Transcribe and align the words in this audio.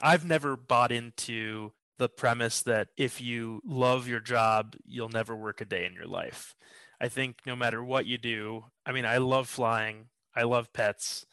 I've 0.00 0.24
never 0.24 0.56
bought 0.56 0.92
into 0.92 1.72
the 1.98 2.08
premise 2.08 2.62
that 2.62 2.88
if 2.96 3.20
you 3.20 3.60
love 3.64 4.06
your 4.06 4.20
job, 4.20 4.76
you'll 4.86 5.08
never 5.08 5.34
work 5.34 5.60
a 5.60 5.64
day 5.64 5.84
in 5.84 5.92
your 5.92 6.06
life. 6.06 6.54
I 7.00 7.08
think 7.08 7.40
no 7.46 7.56
matter 7.56 7.82
what 7.82 8.06
you 8.06 8.18
do, 8.18 8.66
I 8.86 8.92
mean, 8.92 9.04
I 9.04 9.18
love 9.18 9.48
flying, 9.48 10.06
I 10.34 10.44
love 10.44 10.72
pets. 10.72 11.26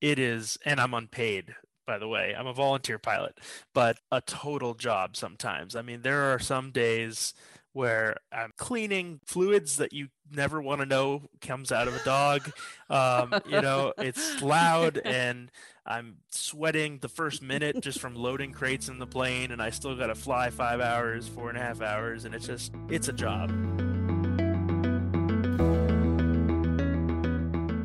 It 0.00 0.18
is, 0.18 0.58
and 0.64 0.80
I'm 0.80 0.94
unpaid, 0.94 1.54
by 1.86 1.98
the 1.98 2.08
way. 2.08 2.34
I'm 2.36 2.46
a 2.46 2.52
volunteer 2.52 2.98
pilot, 2.98 3.38
but 3.74 3.98
a 4.12 4.20
total 4.20 4.74
job 4.74 5.16
sometimes. 5.16 5.74
I 5.74 5.82
mean, 5.82 6.02
there 6.02 6.32
are 6.32 6.38
some 6.38 6.70
days 6.70 7.34
where 7.76 8.16
I'm 8.32 8.52
cleaning 8.56 9.20
fluids 9.26 9.76
that 9.76 9.92
you 9.92 10.08
never 10.34 10.62
want 10.62 10.80
to 10.80 10.86
know 10.86 11.20
comes 11.42 11.70
out 11.70 11.88
of 11.88 11.94
a 11.94 12.02
dog. 12.04 12.50
Um, 12.88 13.34
you 13.46 13.60
know, 13.60 13.92
it's 13.98 14.40
loud 14.40 14.98
and 15.04 15.50
I'm 15.84 16.16
sweating 16.30 17.00
the 17.02 17.10
first 17.10 17.42
minute 17.42 17.82
just 17.82 18.00
from 18.00 18.14
loading 18.14 18.52
crates 18.52 18.88
in 18.88 18.98
the 18.98 19.06
plane, 19.06 19.52
and 19.52 19.60
I 19.60 19.68
still 19.70 19.94
got 19.94 20.06
to 20.06 20.14
fly 20.14 20.48
five 20.48 20.80
hours, 20.80 21.28
four 21.28 21.50
and 21.50 21.58
a 21.58 21.60
half 21.60 21.82
hours, 21.82 22.24
and 22.24 22.34
it's 22.34 22.46
just, 22.46 22.72
it's 22.88 23.08
a 23.08 23.12
job. 23.12 23.50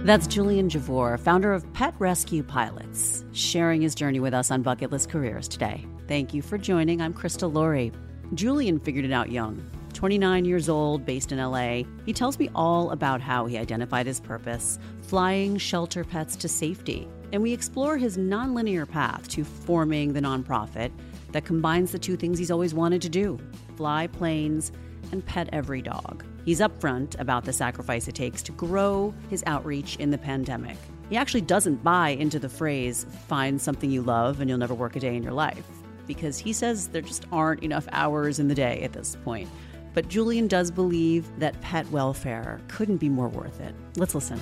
That's 0.05 0.26
Julian 0.26 0.70
Javor, 0.70 1.20
founder 1.20 1.52
of 1.52 1.71
Pet 1.73 1.94
Rescue 1.99 2.44
Pilots, 2.44 3.26
sharing 3.34 3.82
his 3.82 3.94
journey 3.94 4.21
with 4.21 4.34
us 4.34 4.52
on 4.52 4.62
Bucket 4.62 4.90
List 4.90 5.10
Careers 5.10 5.49
today. 5.49 5.85
Thank 6.08 6.34
you 6.34 6.41
for 6.41 6.58
joining. 6.58 7.02
I'm 7.02 7.13
Krista 7.13 7.54
Laurie. 7.54 7.91
Julian 8.34 8.80
figured 8.80 9.04
it 9.04 9.12
out 9.12 9.30
young. 9.30 9.70
29 10.02 10.46
years 10.46 10.68
old, 10.68 11.05
based 11.05 11.32
in 11.32 11.38
LA, 11.38 11.84
he 12.08 12.12
tells 12.12 12.40
me 12.40 12.50
all 12.55 12.90
about 12.90 13.22
how 13.22 13.46
he 13.46 13.55
identified 13.55 14.08
his 14.08 14.20
purpose, 14.20 14.80
flying 15.04 15.58
shelter 15.58 16.04
pets 16.04 16.36
to 16.36 16.48
safety. 16.48 17.08
And 17.32 17.44
we 17.44 17.54
explore 17.54 17.98
his 17.98 18.18
nonlinear 18.18 18.90
path 18.90 19.27
to 19.27 19.44
forming 19.44 20.14
the 20.14 20.20
nonprofit 20.20 20.91
that 21.34 21.46
combines 21.46 21.91
the 21.91 22.00
two 22.00 22.18
things 22.18 22.40
he's 22.40 22.50
always 22.50 22.74
wanted 22.74 23.04
to 23.04 23.10
do 23.10 23.38
fly 23.77 24.07
planes 24.07 24.72
and 25.12 25.24
pet 25.24 25.48
every 25.54 25.84
dog. 25.84 26.26
He's 26.46 26.62
upfront 26.62 27.20
about 27.20 27.46
the 27.46 27.54
sacrifice 27.54 28.07
it 28.07 28.16
takes 28.16 28.41
to 28.41 28.52
grow 28.54 29.13
his 29.29 29.44
outreach 29.46 29.98
in 29.98 30.10
the 30.10 30.18
pandemic. 30.18 30.77
He 31.12 31.18
actually 31.18 31.41
doesn't 31.41 31.84
buy 31.84 32.10
into 32.10 32.40
the 32.40 32.49
phrase, 32.49 33.05
find 33.27 33.62
something 33.62 33.91
you 33.91 34.02
love 34.02 34.41
and 34.41 34.49
you'll 34.49 34.57
never 34.57 34.74
work 34.74 34.96
a 34.96 34.99
day 34.99 35.16
in 35.16 35.22
your 35.22 35.34
life, 35.34 35.68
because 36.07 36.40
he 36.40 36.54
says 36.54 36.88
there 36.88 37.04
just 37.04 37.27
aren't 37.32 37.62
enough 37.62 37.88
hours 37.91 38.40
in 38.40 38.48
the 38.48 38.55
day 38.55 38.82
at 38.82 38.94
this 38.94 39.16
point. 39.24 39.48
But 39.94 40.08
Julian 40.08 40.48
does 40.48 40.72
believe 40.72 41.28
that 41.40 41.60
pet 41.62 41.90
welfare 41.92 42.62
couldn't 42.68 42.98
be 42.98 43.10
more 43.10 43.28
worth 43.28 43.60
it. 43.60 43.76
Let's 43.98 44.16
listen. 44.16 44.40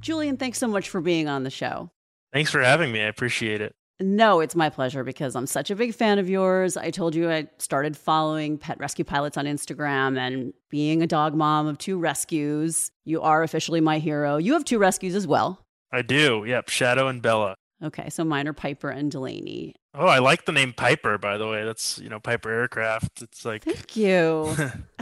Julian, 0.00 0.36
thanks 0.36 0.58
so 0.58 0.68
much 0.68 0.88
for 0.88 1.00
being 1.00 1.28
on 1.28 1.42
the 1.42 1.50
show. 1.50 1.90
Thanks 2.32 2.50
for 2.50 2.62
having 2.62 2.92
me. 2.92 3.00
I 3.00 3.06
appreciate 3.06 3.60
it. 3.60 3.72
No, 4.00 4.38
it's 4.38 4.54
my 4.54 4.70
pleasure 4.70 5.02
because 5.02 5.34
I'm 5.34 5.46
such 5.46 5.70
a 5.70 5.76
big 5.76 5.92
fan 5.92 6.20
of 6.20 6.30
yours. 6.30 6.76
I 6.76 6.90
told 6.90 7.16
you 7.16 7.28
I 7.28 7.48
started 7.58 7.96
following 7.96 8.56
Pet 8.56 8.78
Rescue 8.78 9.04
Pilots 9.04 9.36
on 9.36 9.44
Instagram 9.44 10.16
and 10.16 10.52
being 10.70 11.02
a 11.02 11.06
dog 11.06 11.34
mom 11.34 11.66
of 11.66 11.78
two 11.78 11.98
rescues. 11.98 12.92
You 13.04 13.22
are 13.22 13.42
officially 13.42 13.80
my 13.80 13.98
hero. 13.98 14.36
You 14.36 14.52
have 14.52 14.64
two 14.64 14.78
rescues 14.78 15.16
as 15.16 15.26
well. 15.26 15.64
I 15.90 16.02
do. 16.02 16.44
Yep. 16.46 16.68
Shadow 16.68 17.08
and 17.08 17.20
Bella. 17.20 17.56
Okay. 17.82 18.10
So 18.10 18.24
mine 18.24 18.48
are 18.48 18.52
Piper 18.52 18.90
and 18.90 19.10
Delaney. 19.10 19.74
Oh, 19.94 20.06
I 20.06 20.18
like 20.18 20.44
the 20.44 20.52
name 20.52 20.72
Piper, 20.72 21.18
by 21.18 21.38
the 21.38 21.46
way. 21.46 21.64
That's, 21.64 21.98
you 21.98 22.08
know, 22.08 22.20
Piper 22.20 22.50
Aircraft. 22.50 23.22
It's 23.22 23.44
like. 23.44 23.64
Thank 23.64 23.96
you. 23.96 24.54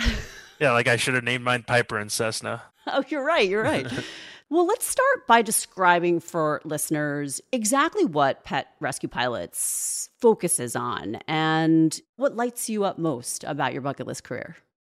yeah, 0.60 0.72
like 0.72 0.88
I 0.88 0.96
should 0.96 1.14
have 1.14 1.24
named 1.24 1.44
mine 1.44 1.64
Piper 1.64 1.98
and 1.98 2.10
Cessna. 2.10 2.62
Oh, 2.88 3.02
you're 3.08 3.24
right. 3.24 3.48
You're 3.48 3.64
right. 3.64 3.84
Well, 4.48 4.64
let's 4.64 4.86
start 4.86 5.26
by 5.26 5.42
describing 5.42 6.20
for 6.20 6.60
listeners 6.64 7.40
exactly 7.50 8.04
what 8.04 8.44
Pet 8.44 8.68
Rescue 8.78 9.08
Pilots 9.08 10.08
focuses 10.20 10.76
on 10.76 11.16
and 11.26 12.00
what 12.14 12.36
lights 12.36 12.70
you 12.70 12.84
up 12.84 12.96
most 12.96 13.42
about 13.42 13.72
your 13.72 13.82
bucket 13.82 14.06
list 14.06 14.22
career. 14.22 14.56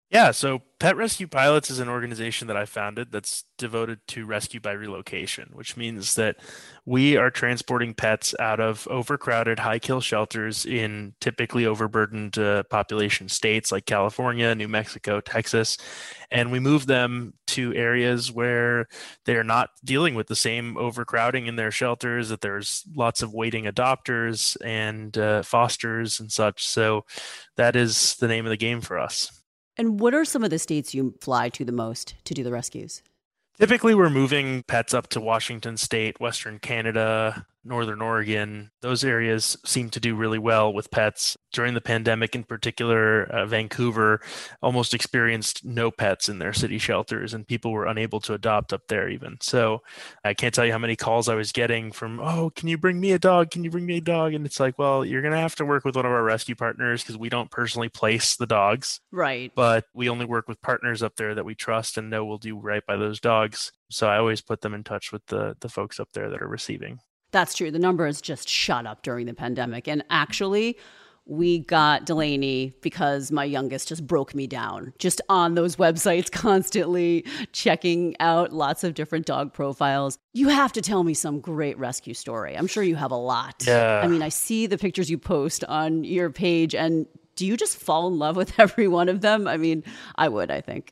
Yeah, 0.10 0.32
so 0.32 0.62
Pet 0.80 0.96
Rescue 0.96 1.28
Pilots 1.28 1.70
is 1.70 1.80
an 1.80 1.90
organization 1.90 2.48
that 2.48 2.56
I 2.56 2.64
founded 2.64 3.12
that's 3.12 3.44
devoted 3.58 4.00
to 4.08 4.26
rescue 4.26 4.62
by 4.62 4.72
relocation, 4.72 5.50
which 5.52 5.76
means 5.76 6.16
that 6.16 6.38
we 6.86 7.18
are 7.18 7.30
transporting 7.30 7.94
pets 7.94 8.34
out 8.40 8.62
of 8.62 8.88
overcrowded 8.90 9.60
high 9.60 9.80
kill 9.80 10.00
shelters 10.00 10.66
in 10.66 11.14
typically 11.20 11.66
overburdened 11.66 12.38
uh, 12.38 12.64
population 12.70 13.28
states 13.28 13.70
like 13.70 13.86
California, 13.86 14.56
New 14.56 14.70
Mexico, 14.70 15.20
Texas, 15.20 15.78
and 16.32 16.54
we 16.54 16.60
move 16.62 16.86
them 16.86 17.34
to 17.48 17.74
areas 17.74 18.32
where 18.32 18.88
they're 19.26 19.44
not 19.44 19.72
dealing 19.84 20.16
with 20.16 20.28
the 20.28 20.36
same 20.38 20.78
overcrowding 20.78 21.48
in 21.48 21.58
their 21.58 21.72
shelters, 21.72 22.30
that 22.30 22.40
there's 22.40 22.86
lots 22.96 23.22
of 23.22 23.34
waiting 23.34 23.66
adopters 23.66 24.56
and 24.64 25.18
uh, 25.18 25.44
fosters 25.44 26.22
and 26.22 26.32
such. 26.32 26.66
So 26.66 27.04
that 27.58 27.76
is 27.76 28.16
the 28.16 28.28
name 28.30 28.46
of 28.46 28.52
the 28.52 28.58
game 28.58 28.80
for 28.80 28.98
us. 28.98 29.37
And 29.78 30.00
what 30.00 30.14
are 30.14 30.26
some 30.26 30.44
of 30.44 30.50
the 30.50 30.60
states 30.60 30.94
you 30.94 31.16
fly 31.22 31.50
to 31.50 31.64
the 31.64 31.72
most 31.72 32.16
to 32.26 32.34
do 32.34 32.44
the 32.44 32.52
rescues? 32.52 33.04
Typically, 33.60 33.96
we're 33.96 34.10
moving 34.10 34.64
pets 34.68 34.94
up 34.94 35.08
to 35.10 35.22
Washington 35.22 35.78
State, 35.78 36.20
Western 36.20 36.60
Canada, 36.60 37.46
Northern 37.68 38.02
Oregon, 38.02 38.72
those 38.82 39.04
areas 39.04 39.58
seem 39.66 39.90
to 39.92 40.00
do 40.00 40.16
really 40.16 40.40
well 40.40 40.74
with 40.74 40.92
pets. 40.92 41.38
During 41.54 41.74
the 41.74 41.82
pandemic, 41.82 42.36
in 42.36 42.44
particular, 42.44 43.24
uh, 43.24 43.46
Vancouver 43.46 44.22
almost 44.62 44.94
experienced 44.94 45.66
no 45.66 45.92
pets 45.92 46.30
in 46.30 46.40
their 46.40 46.54
city 46.54 46.78
shelters, 46.78 47.34
and 47.34 47.48
people 47.48 47.72
were 47.72 47.86
unable 47.86 48.20
to 48.22 48.34
adopt 48.34 48.74
up 48.74 48.88
there, 48.88 49.10
even. 49.10 49.38
So 49.42 49.82
I 50.24 50.34
can't 50.34 50.54
tell 50.54 50.66
you 50.66 50.72
how 50.72 50.78
many 50.78 50.96
calls 50.96 51.30
I 51.30 51.36
was 51.36 51.52
getting 51.52 51.92
from, 51.92 52.20
Oh, 52.20 52.52
can 52.56 52.68
you 52.68 52.78
bring 52.78 53.00
me 53.00 53.12
a 53.12 53.20
dog? 53.20 53.52
Can 53.52 53.64
you 53.64 53.72
bring 53.72 53.86
me 53.86 53.98
a 53.98 54.02
dog? 54.02 54.34
And 54.34 54.46
it's 54.46 54.60
like, 54.60 54.78
Well, 54.78 55.06
you're 55.06 55.22
going 55.22 55.34
to 55.34 55.40
have 55.40 55.56
to 55.56 55.66
work 55.66 55.86
with 55.86 55.96
one 55.96 56.06
of 56.06 56.12
our 56.12 56.24
rescue 56.24 56.56
partners 56.56 57.04
because 57.04 57.18
we 57.18 57.30
don't 57.30 57.52
personally 57.52 57.90
place 57.90 58.36
the 58.36 58.48
dogs. 58.48 59.00
Right. 59.12 59.52
But 59.56 59.86
we 59.94 60.10
only 60.10 60.26
work 60.26 60.48
with 60.48 60.62
partners 60.62 61.04
up 61.04 61.16
there 61.16 61.36
that 61.36 61.46
we 61.46 61.56
trust 61.56 61.98
and 61.98 62.10
know 62.10 62.26
will 62.26 62.38
do 62.38 62.58
right 62.58 62.86
by 62.86 62.96
those 62.98 63.20
dogs. 63.20 63.72
So 63.90 64.08
I 64.08 64.18
always 64.18 64.42
put 64.42 64.62
them 64.62 64.74
in 64.74 64.84
touch 64.84 65.12
with 65.12 65.26
the 65.28 65.56
the 65.60 65.70
folks 65.70 66.00
up 66.00 66.10
there 66.14 66.30
that 66.30 66.42
are 66.42 66.48
receiving. 66.48 67.00
That's 67.32 67.54
true. 67.54 67.72
The 67.72 67.80
numbers 67.80 68.22
just 68.22 68.48
shot 68.48 68.86
up 68.86 69.04
during 69.04 69.26
the 69.26 69.34
pandemic. 69.34 69.88
And 69.88 70.04
actually, 70.10 70.78
we 71.26 71.60
got 71.60 72.06
Delaney 72.06 72.74
because 72.82 73.32
my 73.32 73.44
youngest 73.44 73.90
just 73.90 74.08
broke 74.08 74.34
me 74.34 74.48
down 74.48 74.94
just 74.98 75.22
on 75.30 75.56
those 75.56 75.76
websites, 75.78 76.32
constantly 76.32 77.26
checking 77.52 78.16
out 78.20 78.54
lots 78.54 78.84
of 78.84 78.94
different 78.94 79.26
dog 79.26 79.54
profiles. 79.54 80.18
You 80.34 80.50
have 80.50 80.72
to 80.74 80.82
tell 80.82 81.04
me 81.04 81.14
some 81.14 81.40
great 81.40 81.78
rescue 81.78 82.14
story. 82.14 82.58
I'm 82.58 82.68
sure 82.68 82.84
you 82.84 82.96
have 82.96 83.12
a 83.12 83.18
lot. 83.18 83.64
Yeah. 83.68 84.02
I 84.04 84.08
mean, 84.08 84.22
I 84.22 84.30
see 84.30 84.68
the 84.68 84.78
pictures 84.78 85.10
you 85.10 85.18
post 85.18 85.64
on 85.66 86.04
your 86.04 86.30
page, 86.30 86.74
and 86.74 87.08
do 87.38 87.46
you 87.46 87.56
just 87.56 87.78
fall 87.78 88.08
in 88.08 88.20
love 88.20 88.36
with 88.36 88.54
every 88.60 88.90
one 88.90 89.08
of 89.08 89.22
them? 89.22 89.48
I 89.48 89.56
mean, 89.56 89.84
I 90.16 90.28
would, 90.28 90.52
I 90.52 90.60
think. 90.60 90.92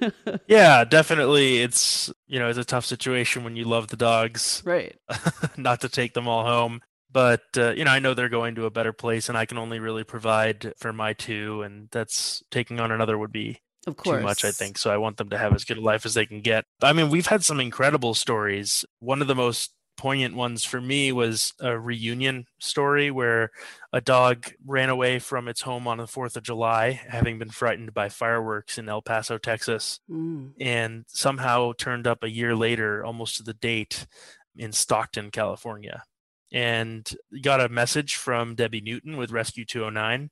yeah, 0.46 0.84
definitely. 0.84 1.62
It's, 1.62 2.12
you 2.28 2.38
know, 2.38 2.48
it's 2.48 2.58
a 2.58 2.64
tough 2.64 2.84
situation 2.84 3.42
when 3.42 3.56
you 3.56 3.64
love 3.64 3.88
the 3.88 3.96
dogs. 3.96 4.62
Right. 4.64 4.94
not 5.56 5.80
to 5.80 5.88
take 5.88 6.14
them 6.14 6.28
all 6.28 6.44
home. 6.44 6.80
But, 7.10 7.44
uh, 7.56 7.70
you 7.70 7.84
know, 7.84 7.90
I 7.90 7.98
know 7.98 8.12
they're 8.12 8.28
going 8.28 8.56
to 8.56 8.66
a 8.66 8.70
better 8.70 8.92
place 8.92 9.30
and 9.30 9.38
I 9.38 9.46
can 9.46 9.56
only 9.56 9.78
really 9.78 10.04
provide 10.04 10.74
for 10.76 10.92
my 10.92 11.14
two. 11.14 11.62
And 11.62 11.88
that's 11.90 12.42
taking 12.50 12.78
on 12.78 12.92
another 12.92 13.16
would 13.16 13.32
be 13.32 13.62
of 13.86 13.96
course. 13.96 14.18
too 14.18 14.22
much, 14.22 14.44
I 14.44 14.50
think. 14.50 14.76
So 14.76 14.90
I 14.90 14.98
want 14.98 15.16
them 15.16 15.30
to 15.30 15.38
have 15.38 15.54
as 15.54 15.64
good 15.64 15.78
a 15.78 15.80
life 15.80 16.04
as 16.04 16.12
they 16.12 16.26
can 16.26 16.42
get. 16.42 16.66
I 16.82 16.92
mean, 16.92 17.08
we've 17.08 17.26
had 17.26 17.42
some 17.42 17.58
incredible 17.58 18.12
stories. 18.12 18.84
One 18.98 19.22
of 19.22 19.28
the 19.28 19.34
most 19.34 19.72
poignant 19.96 20.34
ones 20.34 20.64
for 20.64 20.80
me 20.80 21.12
was 21.12 21.52
a 21.60 21.78
reunion 21.78 22.46
story 22.58 23.10
where 23.10 23.50
a 23.92 24.00
dog 24.00 24.52
ran 24.64 24.88
away 24.88 25.18
from 25.18 25.48
its 25.48 25.62
home 25.62 25.88
on 25.88 25.98
the 25.98 26.04
4th 26.04 26.36
of 26.36 26.42
July, 26.42 27.00
having 27.08 27.38
been 27.38 27.50
frightened 27.50 27.94
by 27.94 28.08
fireworks 28.08 28.78
in 28.78 28.88
El 28.88 29.02
Paso, 29.02 29.38
Texas, 29.38 30.00
mm. 30.10 30.52
and 30.60 31.04
somehow 31.08 31.72
turned 31.78 32.06
up 32.06 32.22
a 32.22 32.30
year 32.30 32.54
later, 32.54 33.04
almost 33.04 33.36
to 33.36 33.42
the 33.42 33.54
date, 33.54 34.06
in 34.56 34.72
Stockton, 34.72 35.30
California. 35.30 36.04
And 36.52 37.08
got 37.42 37.60
a 37.60 37.68
message 37.68 38.14
from 38.14 38.54
Debbie 38.54 38.80
Newton 38.80 39.16
with 39.16 39.32
Rescue 39.32 39.64
209 39.64 40.30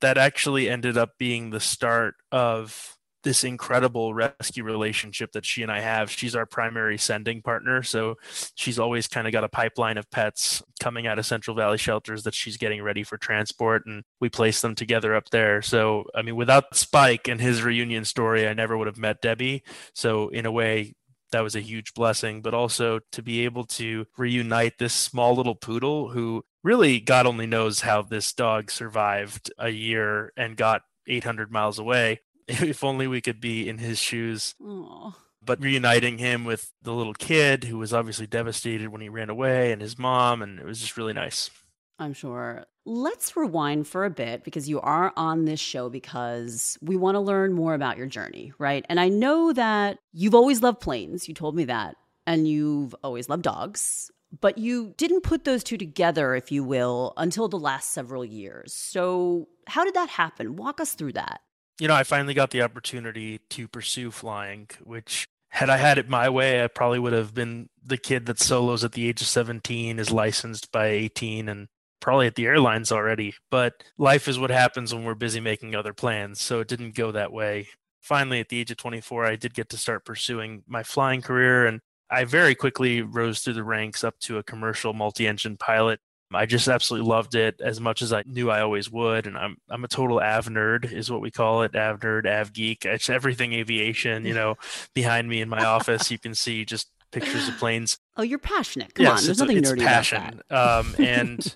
that 0.00 0.18
actually 0.18 0.68
ended 0.68 0.98
up 0.98 1.10
being 1.18 1.50
the 1.50 1.60
start 1.60 2.16
of 2.30 2.96
this 3.22 3.44
incredible 3.44 4.14
rescue 4.14 4.64
relationship 4.64 5.32
that 5.32 5.44
she 5.44 5.62
and 5.62 5.70
I 5.70 5.80
have. 5.80 6.10
She's 6.10 6.34
our 6.34 6.46
primary 6.46 6.98
sending 6.98 7.42
partner. 7.42 7.82
So 7.82 8.16
she's 8.54 8.78
always 8.78 9.08
kind 9.08 9.26
of 9.26 9.32
got 9.32 9.44
a 9.44 9.48
pipeline 9.48 9.98
of 9.98 10.10
pets 10.10 10.62
coming 10.80 11.06
out 11.06 11.18
of 11.18 11.26
Central 11.26 11.56
Valley 11.56 11.78
shelters 11.78 12.24
that 12.24 12.34
she's 12.34 12.56
getting 12.56 12.82
ready 12.82 13.02
for 13.02 13.16
transport. 13.16 13.86
And 13.86 14.04
we 14.20 14.28
place 14.28 14.60
them 14.60 14.74
together 14.74 15.14
up 15.14 15.30
there. 15.30 15.62
So, 15.62 16.04
I 16.14 16.22
mean, 16.22 16.36
without 16.36 16.76
Spike 16.76 17.28
and 17.28 17.40
his 17.40 17.62
reunion 17.62 18.04
story, 18.04 18.46
I 18.46 18.54
never 18.54 18.76
would 18.76 18.86
have 18.86 18.98
met 18.98 19.22
Debbie. 19.22 19.62
So, 19.94 20.28
in 20.28 20.46
a 20.46 20.52
way, 20.52 20.94
that 21.32 21.42
was 21.42 21.56
a 21.56 21.60
huge 21.60 21.94
blessing, 21.94 22.42
but 22.42 22.54
also 22.54 23.00
to 23.12 23.22
be 23.22 23.44
able 23.44 23.64
to 23.64 24.06
reunite 24.16 24.78
this 24.78 24.92
small 24.92 25.34
little 25.34 25.54
poodle 25.54 26.10
who 26.10 26.44
really 26.62 27.00
God 27.00 27.26
only 27.26 27.46
knows 27.46 27.80
how 27.80 28.02
this 28.02 28.32
dog 28.32 28.70
survived 28.70 29.52
a 29.58 29.70
year 29.70 30.32
and 30.36 30.56
got 30.56 30.82
800 31.08 31.50
miles 31.50 31.78
away 31.78 32.20
if 32.48 32.84
only 32.84 33.06
we 33.06 33.20
could 33.20 33.40
be 33.40 33.68
in 33.68 33.78
his 33.78 33.98
shoes. 33.98 34.54
Aww. 34.62 35.14
but 35.44 35.60
reuniting 35.60 36.18
him 36.18 36.44
with 36.44 36.72
the 36.82 36.92
little 36.92 37.14
kid 37.14 37.64
who 37.64 37.78
was 37.78 37.92
obviously 37.92 38.26
devastated 38.26 38.88
when 38.88 39.00
he 39.00 39.08
ran 39.08 39.28
away 39.28 39.72
and 39.72 39.82
his 39.82 39.98
mom 39.98 40.40
and 40.42 40.58
it 40.58 40.64
was 40.64 40.80
just 40.80 40.96
really 40.96 41.12
nice. 41.12 41.50
I'm 41.98 42.14
sure. 42.14 42.64
Let's 42.84 43.36
rewind 43.36 43.86
for 43.86 44.04
a 44.04 44.10
bit 44.10 44.44
because 44.44 44.68
you 44.68 44.80
are 44.80 45.12
on 45.16 45.44
this 45.44 45.60
show 45.60 45.88
because 45.88 46.76
we 46.80 46.96
want 46.96 47.14
to 47.14 47.20
learn 47.20 47.52
more 47.52 47.74
about 47.74 47.96
your 47.96 48.06
journey 48.06 48.52
right? 48.58 48.84
And 48.88 48.98
i 48.98 49.08
know 49.08 49.52
that 49.52 49.98
you've 50.12 50.34
always 50.34 50.62
loved 50.62 50.80
planes 50.80 51.28
you 51.28 51.34
told 51.34 51.54
me 51.54 51.64
that 51.64 51.96
and 52.26 52.48
you've 52.48 52.94
always 53.02 53.28
loved 53.28 53.42
dogs 53.42 54.10
but 54.40 54.58
you 54.58 54.94
didn't 54.96 55.22
put 55.22 55.44
those 55.44 55.62
two 55.62 55.76
together 55.76 56.34
if 56.34 56.50
you 56.50 56.64
will 56.64 57.12
until 57.16 57.48
the 57.48 57.58
last 57.58 57.90
several 57.90 58.24
years. 58.24 58.72
So 58.72 59.48
how 59.66 59.84
did 59.84 59.94
that 59.94 60.08
happen? 60.08 60.56
Walk 60.56 60.80
us 60.80 60.94
through 60.94 61.12
that 61.12 61.42
you 61.80 61.88
know, 61.88 61.94
I 61.94 62.04
finally 62.04 62.34
got 62.34 62.50
the 62.50 62.62
opportunity 62.62 63.40
to 63.50 63.68
pursue 63.68 64.10
flying, 64.10 64.68
which 64.82 65.28
had 65.48 65.68
I 65.68 65.76
had 65.76 65.98
it 65.98 66.08
my 66.08 66.28
way, 66.28 66.64
I 66.64 66.68
probably 66.68 66.98
would 66.98 67.12
have 67.12 67.34
been 67.34 67.68
the 67.84 67.98
kid 67.98 68.26
that 68.26 68.38
solos 68.38 68.84
at 68.84 68.92
the 68.92 69.08
age 69.08 69.20
of 69.20 69.26
17, 69.26 69.98
is 69.98 70.10
licensed 70.10 70.72
by 70.72 70.86
18, 70.86 71.48
and 71.48 71.68
probably 72.00 72.26
at 72.26 72.34
the 72.34 72.46
airlines 72.46 72.90
already. 72.90 73.34
But 73.50 73.74
life 73.98 74.28
is 74.28 74.38
what 74.38 74.50
happens 74.50 74.94
when 74.94 75.04
we're 75.04 75.14
busy 75.14 75.40
making 75.40 75.74
other 75.74 75.92
plans. 75.92 76.40
So 76.40 76.60
it 76.60 76.68
didn't 76.68 76.94
go 76.94 77.12
that 77.12 77.32
way. 77.32 77.68
Finally, 78.00 78.40
at 78.40 78.48
the 78.48 78.60
age 78.60 78.70
of 78.70 78.78
24, 78.78 79.26
I 79.26 79.36
did 79.36 79.54
get 79.54 79.68
to 79.70 79.76
start 79.76 80.04
pursuing 80.04 80.64
my 80.66 80.82
flying 80.82 81.22
career. 81.22 81.66
And 81.66 81.80
I 82.10 82.24
very 82.24 82.54
quickly 82.54 83.02
rose 83.02 83.40
through 83.40 83.54
the 83.54 83.64
ranks 83.64 84.02
up 84.02 84.18
to 84.20 84.38
a 84.38 84.42
commercial 84.42 84.92
multi 84.92 85.26
engine 85.26 85.56
pilot 85.56 86.00
I 86.34 86.46
just 86.46 86.68
absolutely 86.68 87.08
loved 87.08 87.34
it 87.34 87.60
as 87.60 87.80
much 87.80 88.02
as 88.02 88.12
I 88.12 88.22
knew 88.26 88.50
I 88.50 88.60
always 88.60 88.90
would. 88.90 89.26
And 89.26 89.36
I'm 89.36 89.56
I'm 89.68 89.84
a 89.84 89.88
total 89.88 90.20
av 90.20 90.46
nerd, 90.46 90.92
is 90.92 91.10
what 91.10 91.20
we 91.20 91.30
call 91.30 91.62
it. 91.62 91.76
Av 91.76 92.00
nerd, 92.00 92.26
av 92.26 92.52
geek. 92.52 92.84
It's 92.84 93.10
everything 93.10 93.52
aviation. 93.52 94.24
You 94.24 94.34
know, 94.34 94.54
behind 94.94 95.28
me 95.28 95.40
in 95.40 95.48
my 95.48 95.64
office, 95.64 96.10
you 96.10 96.18
can 96.18 96.34
see 96.34 96.64
just 96.64 96.90
pictures 97.10 97.48
of 97.48 97.56
planes. 97.58 97.98
Oh, 98.16 98.22
you're 98.22 98.38
passionate. 98.38 98.94
Come 98.94 99.04
yes, 99.04 99.20
on, 99.20 99.26
there's 99.26 99.38
nothing 99.38 99.58
a, 99.58 99.62
nerdy 99.62 99.84
passion. 99.84 100.40
about 100.48 100.48
that. 100.48 100.56
Um, 100.58 100.94
and 101.06 101.54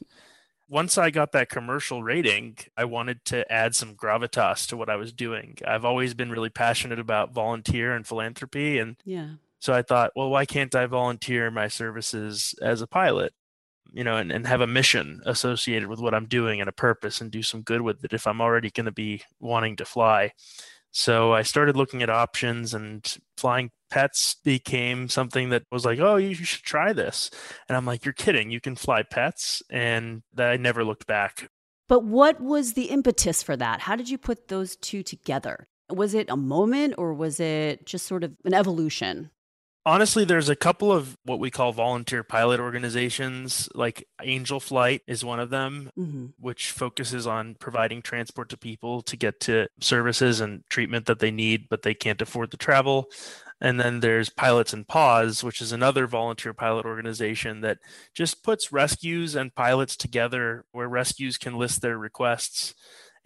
once 0.69 0.99
I 0.99 1.11
got 1.11 1.33
that 1.33 1.49
commercial 1.49 2.03
rating, 2.03 2.59
I 2.77 2.85
wanted 2.85 3.25
to 3.27 3.51
add 3.51 3.75
some 3.75 3.95
gravitas 3.95 4.67
to 4.69 4.77
what 4.77 4.91
I 4.91 4.97
was 4.97 5.13
doing. 5.13 5.57
I've 5.67 5.85
always 5.85 6.15
been 6.15 6.31
really 6.31 6.51
passionate 6.51 6.99
about 6.99 7.33
volunteer 7.33 7.95
and 7.95 8.07
philanthropy, 8.07 8.79
and 8.79 8.97
yeah. 9.05 9.31
So 9.59 9.73
I 9.73 9.83
thought, 9.83 10.13
well, 10.15 10.31
why 10.31 10.45
can't 10.45 10.75
I 10.75 10.87
volunteer 10.87 11.51
my 11.51 11.69
services 11.69 12.55
as 12.63 12.83
a 12.83 12.87
pilot? 12.87 13.33
You 13.97 14.05
know, 14.05 14.19
and, 14.19 14.31
and 14.31 14.47
have 14.47 14.61
a 14.61 14.67
mission 14.67 15.23
associated 15.25 15.89
with 15.89 16.01
what 16.01 16.13
I'm 16.13 16.27
doing 16.27 16.61
and 16.61 16.69
a 16.69 16.73
purpose 16.73 17.23
and 17.23 17.31
do 17.31 17.43
some 17.43 17.63
good 17.63 17.81
with 17.81 18.05
it 18.05 18.13
if 18.13 18.27
I'm 18.27 18.43
already 18.43 18.71
going 18.71 18.85
to 18.85 18.93
be 18.93 19.23
wanting 19.41 19.77
to 19.77 19.87
fly. 19.87 20.33
So 20.91 21.33
I 21.33 21.43
started 21.43 21.77
looking 21.77 22.03
at 22.03 22.11
options 22.11 22.75
and 22.75 23.17
flying 23.39 23.71
pets 23.91 24.37
became 24.45 25.09
something 25.09 25.49
that 25.49 25.63
was 25.73 25.87
like, 25.87 25.99
oh, 25.99 26.17
you 26.17 26.35
should 26.35 26.63
try 26.63 26.93
this. 26.93 27.31
And 27.69 27.77
I'm 27.77 27.87
like, 27.87 28.05
you're 28.05 28.13
kidding. 28.13 28.51
You 28.51 28.61
can 28.61 28.77
fly 28.77 29.03
pets. 29.03 29.63
And 29.71 30.23
I 30.37 30.59
never 30.59 30.85
looked 30.85 31.07
back. 31.07 31.49
But 31.89 32.05
what 32.05 32.41
was 32.41 32.75
the 32.75 32.91
impetus 32.91 33.43
for 33.43 33.57
that? 33.57 33.81
How 33.81 33.97
did 33.97 34.11
you 34.11 34.19
put 34.19 34.49
those 34.49 34.77
two 34.77 35.03
together? 35.03 35.69
Was 35.89 36.13
it 36.13 36.29
a 36.29 36.37
moment 36.37 36.95
or 36.99 37.15
was 37.15 37.41
it 37.41 37.87
just 37.87 38.07
sort 38.07 38.25
of 38.25 38.35
an 38.45 38.53
evolution? 38.53 39.31
Honestly 39.87 40.25
there's 40.25 40.49
a 40.49 40.57
couple 40.57 40.93
of 40.93 41.17
what 41.25 41.39
we 41.39 41.51
call 41.51 41.73
volunteer 41.73 42.25
pilot 42.25 42.59
organizations 42.59 43.69
like 43.75 44.07
angel 44.21 44.59
flight 44.59 45.01
is 45.07 45.25
one 45.25 45.41
of 45.41 45.49
them 45.49 45.91
mm-hmm. 45.97 46.27
which 46.39 46.73
focuses 46.73 47.27
on 47.27 47.55
providing 47.55 48.03
transport 48.03 48.49
to 48.49 48.59
people 48.59 49.01
to 49.01 49.17
get 49.17 49.39
to 49.41 49.69
services 49.81 50.41
and 50.41 50.65
treatment 50.69 51.07
that 51.07 51.21
they 51.21 51.31
need 51.31 51.69
but 51.71 51.83
they 51.83 51.95
can't 51.95 52.21
afford 52.21 52.51
to 52.51 52.57
travel 52.57 53.09
and 53.61 53.81
then 53.81 54.01
there's 54.01 54.29
pilots 54.29 54.73
and 54.73 54.89
paws 54.89 55.45
which 55.45 55.63
is 55.63 55.71
another 55.73 56.07
volunteer 56.07 56.53
pilot 56.53 56.85
organization 56.85 57.61
that 57.61 57.79
just 58.13 58.43
puts 58.43 58.73
rescues 58.73 59.37
and 59.37 59.55
pilots 59.55 59.97
together 59.97 60.65
where 60.73 60.89
rescues 60.89 61.39
can 61.39 61.55
list 61.55 61.81
their 61.81 61.97
requests 61.97 62.75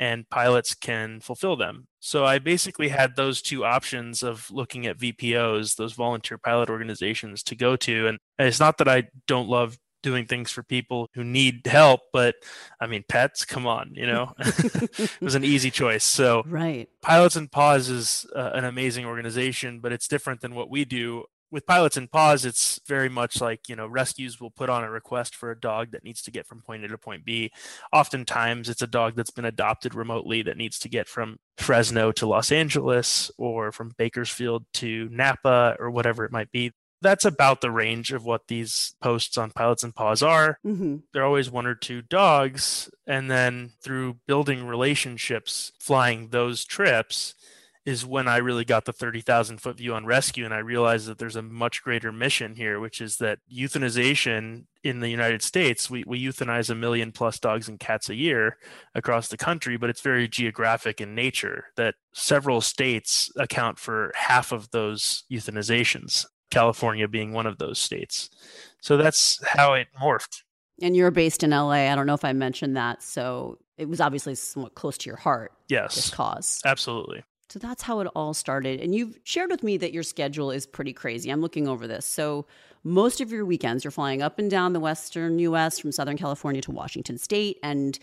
and 0.01 0.29
pilots 0.31 0.75
can 0.75 1.21
fulfill 1.21 1.57
them. 1.57 1.87
So 2.01 2.25
I 2.25 2.39
basically 2.39 2.89
had 2.89 3.15
those 3.15 3.43
two 3.43 3.67
options 3.67 4.23
of 4.23 4.51
looking 4.51 4.87
at 4.87 4.99
VPOs, 4.99 5.77
those 5.77 5.93
volunteer 5.93 6.39
pilot 6.39 6.71
organizations 6.71 7.43
to 7.45 7.55
go 7.55 7.77
to. 7.77 8.09
And 8.09 8.19
it's 8.39 8.59
not 8.59 8.79
that 8.79 8.89
I 8.89 9.05
don't 9.27 9.51
love 9.51 9.79
doing 10.03 10.25
things 10.25 10.51
for 10.51 10.63
people 10.63 11.07
who 11.13 11.23
need 11.23 11.67
help, 11.67 12.01
but 12.15 12.35
I 12.81 12.87
mean, 12.87 13.05
pets, 13.07 13.45
come 13.45 13.67
on, 13.67 13.91
you 13.93 14.07
know, 14.07 14.33
it 14.39 15.21
was 15.21 15.35
an 15.35 15.45
easy 15.45 15.71
choice. 15.71 16.05
So, 16.05 16.45
right. 16.47 16.89
Pilots 17.03 17.37
and 17.37 17.53
Paws 17.53 17.91
is 17.91 18.25
uh, 18.35 18.53
an 18.55 18.65
amazing 18.65 19.05
organization, 19.05 19.81
but 19.81 19.93
it's 19.93 20.09
different 20.09 20.41
than 20.41 20.55
what 20.55 20.71
we 20.71 20.87
do 20.87 21.25
with 21.51 21.67
pilots 21.67 21.97
and 21.97 22.11
paws 22.11 22.45
it's 22.45 22.81
very 22.87 23.09
much 23.09 23.41
like 23.41 23.69
you 23.69 23.77
know 23.77 23.87
rescues 23.87 24.41
will 24.41 24.51
put 24.51 24.71
on 24.71 24.85
a 24.85 24.91
request 24.91 25.35
for 25.35 25.51
a 25.51 25.59
dog 25.59 25.91
that 25.93 26.05
needs 26.05 26.23
to 26.23 26.31
get 26.31 26.47
from 26.47 26.61
point 26.61 26.85
a 26.85 26.89
to 26.89 26.99
point 26.99 27.25
b. 27.25 27.51
Oftentimes 27.93 28.69
it's 28.69 28.83
a 28.83 28.87
dog 28.87 29.17
that's 29.17 29.31
been 29.31 29.45
adopted 29.45 29.95
remotely 29.95 30.43
that 30.43 30.57
needs 30.57 30.79
to 30.81 30.89
get 30.89 31.09
from 31.09 31.39
fresno 31.57 32.13
to 32.13 32.27
los 32.27 32.53
angeles 32.53 33.31
or 33.39 33.73
from 33.73 33.93
bakersfield 33.99 34.65
to 34.73 35.09
napa 35.11 35.77
or 35.79 35.91
whatever 35.91 36.25
it 36.25 36.33
might 36.33 36.51
be. 36.53 36.73
That's 37.03 37.25
about 37.25 37.63
the 37.63 37.71
range 37.71 38.13
of 38.13 38.27
what 38.27 38.49
these 38.49 38.95
posts 39.01 39.39
on 39.39 39.53
pilots 39.53 39.83
and 39.83 39.95
paws 39.95 40.23
are. 40.23 40.59
Mm-hmm. 40.67 40.97
they're 41.13 41.25
always 41.25 41.51
one 41.51 41.67
or 41.67 41.75
two 41.75 42.03
dogs 42.03 42.91
and 43.07 43.31
then 43.31 43.73
through 43.83 44.19
building 44.27 44.67
relationships 44.67 45.73
flying 45.79 46.29
those 46.29 46.65
trips 46.65 47.35
is 47.91 48.07
when 48.07 48.29
I 48.29 48.37
really 48.37 48.65
got 48.65 48.85
the 48.85 48.93
30,000 48.93 49.59
foot 49.59 49.77
view 49.77 49.95
on 49.95 50.07
rescue. 50.07 50.45
And 50.45 50.55
I 50.55 50.59
realized 50.59 51.09
that 51.09 51.19
there's 51.19 51.35
a 51.35 51.43
much 51.43 51.83
greater 51.83 52.13
mission 52.13 52.55
here, 52.55 52.79
which 52.79 53.01
is 53.01 53.17
that 53.17 53.41
euthanization 53.53 54.67
in 54.85 55.01
the 55.01 55.09
United 55.09 55.43
States, 55.43 55.91
we, 55.91 56.05
we 56.07 56.25
euthanize 56.25 56.71
a 56.71 56.75
million 56.77 57.11
plus 57.11 57.41
dogs 57.41 57.69
and 57.69 57.81
cats 57.81 58.09
a 58.09 58.15
year 58.15 58.57
across 58.95 59.27
the 59.27 59.37
country, 59.37 59.77
but 59.77 59.91
it's 59.91 60.01
very 60.01 60.29
geographic 60.29 61.01
in 61.01 61.17
nature 61.17 61.65
that 61.77 61.97
several 62.15 62.61
states 62.61 63.31
account 63.37 63.79
for 63.79 64.13
half 64.15 64.53
of 64.53 64.71
those 64.71 65.25
euthanizations, 65.31 66.25
California 66.51 67.09
being 67.09 67.33
one 67.33 67.47
of 67.47 67.59
those 67.59 67.79
states. 67.79 68.31
So 68.81 68.97
that's 68.97 69.45
how 69.45 69.75
it 69.75 69.89
morphed. 70.01 70.43
And 70.81 70.97
you're 70.97 71.11
based 71.11 71.43
in 71.43 71.51
LA. 71.51 71.91
I 71.91 71.95
don't 71.97 72.07
know 72.07 72.15
if 72.15 72.25
I 72.25 72.33
mentioned 72.33 72.77
that. 72.77 73.03
So 73.03 73.59
it 73.77 73.89
was 73.89 74.01
obviously 74.01 74.37
somewhat 74.37 74.75
close 74.77 74.97
to 74.99 75.07
your 75.07 75.17
heart. 75.17 75.53
Yes. 75.69 75.97
This 75.97 76.11
cause. 76.11 76.63
Absolutely. 76.65 77.25
So 77.51 77.59
that's 77.59 77.83
how 77.83 77.99
it 78.01 78.07
all 78.15 78.33
started. 78.33 78.81
And 78.81 78.95
you've 78.95 79.19
shared 79.25 79.51
with 79.51 79.65
me 79.65 79.77
that 79.79 79.93
your 79.93 80.05
schedule 80.05 80.53
is 80.53 80.67
pretty 80.67 80.93
crazy. 80.93 81.31
I'm 81.31 81.41
looking 81.41 81.67
over 81.67 81.89
this. 81.89 82.07
So 82.07 82.47
most 82.85 83.21
of 83.21 83.33
your 83.33 83.45
weekends, 83.45 83.83
you're 83.83 83.91
flying 83.91 84.23
up 84.23 84.39
and 84.39 84.49
down 84.49 84.73
the 84.73 84.81
western 84.81 85.39
US 85.41 85.79
from 85.79 85.91
Southern 85.91 86.17
California 86.17 86.63
to 86.63 86.71
Washington 86.71 87.19
State. 87.19 87.59
And 87.63 87.99